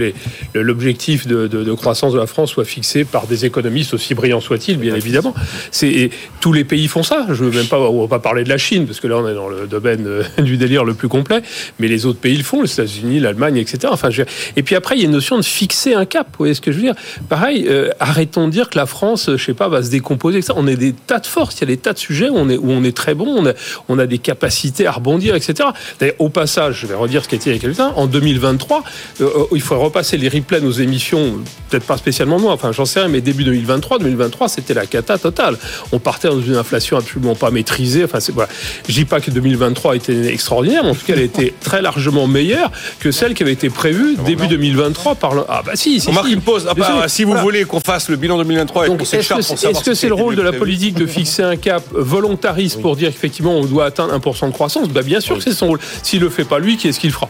l'objectif 0.54 1.28
de, 1.28 1.74
croissance 1.74 2.14
de 2.14 2.20
la 2.20 2.28
France 2.28 2.52
soit 2.52 2.66
fixé 2.66 3.04
par 3.04 3.28
des 3.28 3.46
économistes 3.46 3.94
aussi 3.94 4.14
brillants 4.14 4.42
soient-ils, 4.42 4.78
bien 4.78 4.96
évidemment. 4.96 5.34
C'est 5.72 6.10
tous 6.40 6.54
les 6.54 6.64
pays 6.64 6.88
font 6.88 7.04
ça. 7.04 7.26
Je 7.30 7.44
veux 7.44 7.52
même 7.52 7.68
pas, 7.68 7.80
on 7.80 8.02
va 8.02 8.08
pas 8.08 8.20
parler 8.20 8.44
de 8.44 8.50
la 8.50 8.58
Chine 8.58 8.86
parce 8.86 9.00
que 9.00 9.08
là 9.08 9.18
on 9.18 9.28
est 9.28 9.34
dans 9.34 9.50
le 9.50 9.68
domaine 9.68 10.06
euh, 10.08 10.24
du 10.40 10.58
délire 10.58 10.84
le 10.84 10.94
plus 10.94 11.08
complet. 11.08 11.42
Mais 11.80 11.88
les 11.88 12.06
autres 12.06 12.20
pays 12.20 12.38
le 12.38 12.44
font, 12.44 12.62
les 12.62 12.68
L'Allemagne, 13.20 13.58
etc. 13.58 13.80
Enfin, 13.92 14.10
et 14.56 14.64
puis 14.64 14.76
après 14.76 14.96
il 14.96 15.00
y 15.00 15.04
a 15.04 15.06
une 15.06 15.12
notion 15.12 15.38
de 15.38 15.44
fixer 15.44 15.94
un 15.94 16.06
cap. 16.06 16.28
Vous 16.32 16.38
voyez 16.40 16.54
ce 16.54 16.62
que 16.62 16.72
je 16.72 16.78
veux 16.78 16.84
dire? 16.84 16.96
Pareil, 17.30 17.70
arrêtons 18.00 18.48
de 18.48 18.52
dire 18.52 18.70
que 18.70 18.78
la 18.78 18.86
France, 18.86 19.30
je 19.36 19.44
sais 19.44 19.54
pas, 19.54 19.68
va 19.68 19.84
se 19.84 19.90
décomposer. 19.90 20.42
Ça. 20.42 20.54
On 20.56 20.68
a 20.68 20.76
des 20.76 20.94
tas 20.94 21.20
de 21.20 21.28
forces, 21.28 21.56
il 21.58 21.62
y 21.62 21.64
a 21.64 21.68
des 21.68 21.78
tas 21.78 21.94
de 21.94 22.00
sujets 22.00 22.30
où 22.30 22.36
on 22.36 22.50
est, 22.50 22.58
où 22.58 22.70
on 22.70 22.84
est 22.84 22.96
très 22.96 23.14
bon, 23.14 23.44
on 23.90 24.00
a, 24.00 24.06
des 24.06 24.18
capacités 24.18 24.86
à 24.86 24.92
rebondir, 24.92 25.36
etc. 25.36 25.70
Au 26.20 26.30
passage, 26.30 26.80
je 26.82 26.88
vais 26.88 26.96
redire 26.96 27.24
ce 27.24 27.30
qui 27.30 27.36
a 27.36 27.38
été 27.38 27.50
il 27.50 27.56
y 27.56 27.60
a 27.60 27.60
quelques 27.60 27.78
temps, 27.78 27.94
en 27.96 28.08
2023, 28.08 28.84
euh, 29.22 29.24
euh, 29.24 29.44
il 29.54 29.62
faut 29.62 29.80
repasser 29.80 30.18
les 30.18 30.30
replays 30.30 30.62
nos 30.62 30.72
émissions, 30.72 31.40
peut-être 31.70 31.86
pas 31.86 31.98
spécialement 31.98 32.40
moi, 32.40 32.54
enfin 32.54 32.72
j'en 32.72 32.86
sais 32.86 33.00
rien, 33.00 33.10
mais 33.10 33.22
début 33.22 33.44
2023, 33.44 34.00
2023, 34.00 34.48
c'était 34.48 34.74
la 34.74 34.86
cata 34.86 35.18
totale. 35.18 35.58
On 35.92 36.00
partait 36.00 36.28
dans 36.28 36.42
une 36.42 36.56
inflation 36.56 36.98
absolument 36.98 37.36
pas 37.36 37.52
maîtrisée. 37.52 38.04
Enfin, 38.04 38.20
c'est 38.20 38.32
voilà. 38.32 38.50
Je 38.88 38.94
dis 38.94 39.06
pas 39.06 39.20
que 39.20 39.32
2023 39.32 39.94
a 39.94 39.96
été 39.96 40.28
extraordinaire, 40.28 40.84
mais 40.84 40.92
en 40.92 40.96
tout 40.96 41.06
cas, 41.06 41.14
elle 41.14 41.22
été 41.22 41.54
très 41.62 41.82
largement 41.82 42.28
meilleure 42.28 42.72
que 43.00 43.12
celle 43.12 43.34
qui 43.34 43.44
avait 43.44 43.54
été 43.54 43.70
prévue 43.70 44.16
début 44.26 44.48
2023 44.48 45.16
par 45.16 45.34
le. 45.36 45.44
Ah 45.48 45.62
bah 45.66 45.72
si, 45.76 46.00
si 46.00 46.10
On 46.10 46.14
marque 46.14 46.30
une 46.30 46.42
pause. 46.42 46.68
Ah 46.70 46.74
bah, 46.74 47.08
si 47.08 47.24
vous 47.24 47.36
voulez 47.38 47.66
qu'on 47.66 47.80
fasse 47.80 48.10
le 48.10 48.16
bilan 48.16 48.38
2023 48.38 48.88
Donc, 48.88 49.02
est-ce 49.02 49.84
que 49.84 49.94
c'est 49.94 50.08
le 50.08 50.14
rôle 50.14 50.36
de 50.36 50.42
la 50.42 50.54
politique 50.54 50.96
de 50.96 51.06
fixer 51.06 51.44
un 51.44 51.56
cap 51.56 51.84
volontariste 51.92 52.82
pour 52.82 52.96
dire 52.96 53.12
qu'effectivement 53.12 53.56
on 53.56 53.66
doit 53.66 53.86
atteindre 53.86 54.18
1% 54.18 54.48
de 54.48 54.52
croissance? 54.54 54.90
Bah, 54.90 55.02
Bien 55.02 55.20
sûr 55.20 55.38
que 55.38 55.44
c'est 55.44 55.54
son 55.54 55.68
rôle. 55.68 55.80
S'il 56.02 56.20
ne 56.20 56.26
le 56.26 56.30
fait 56.32 56.46
pas 56.46 56.60
lui, 56.60 56.78
qui 56.78 56.88
est-ce 56.88 57.00
qu'il 57.00 57.12
fera? 57.12 57.30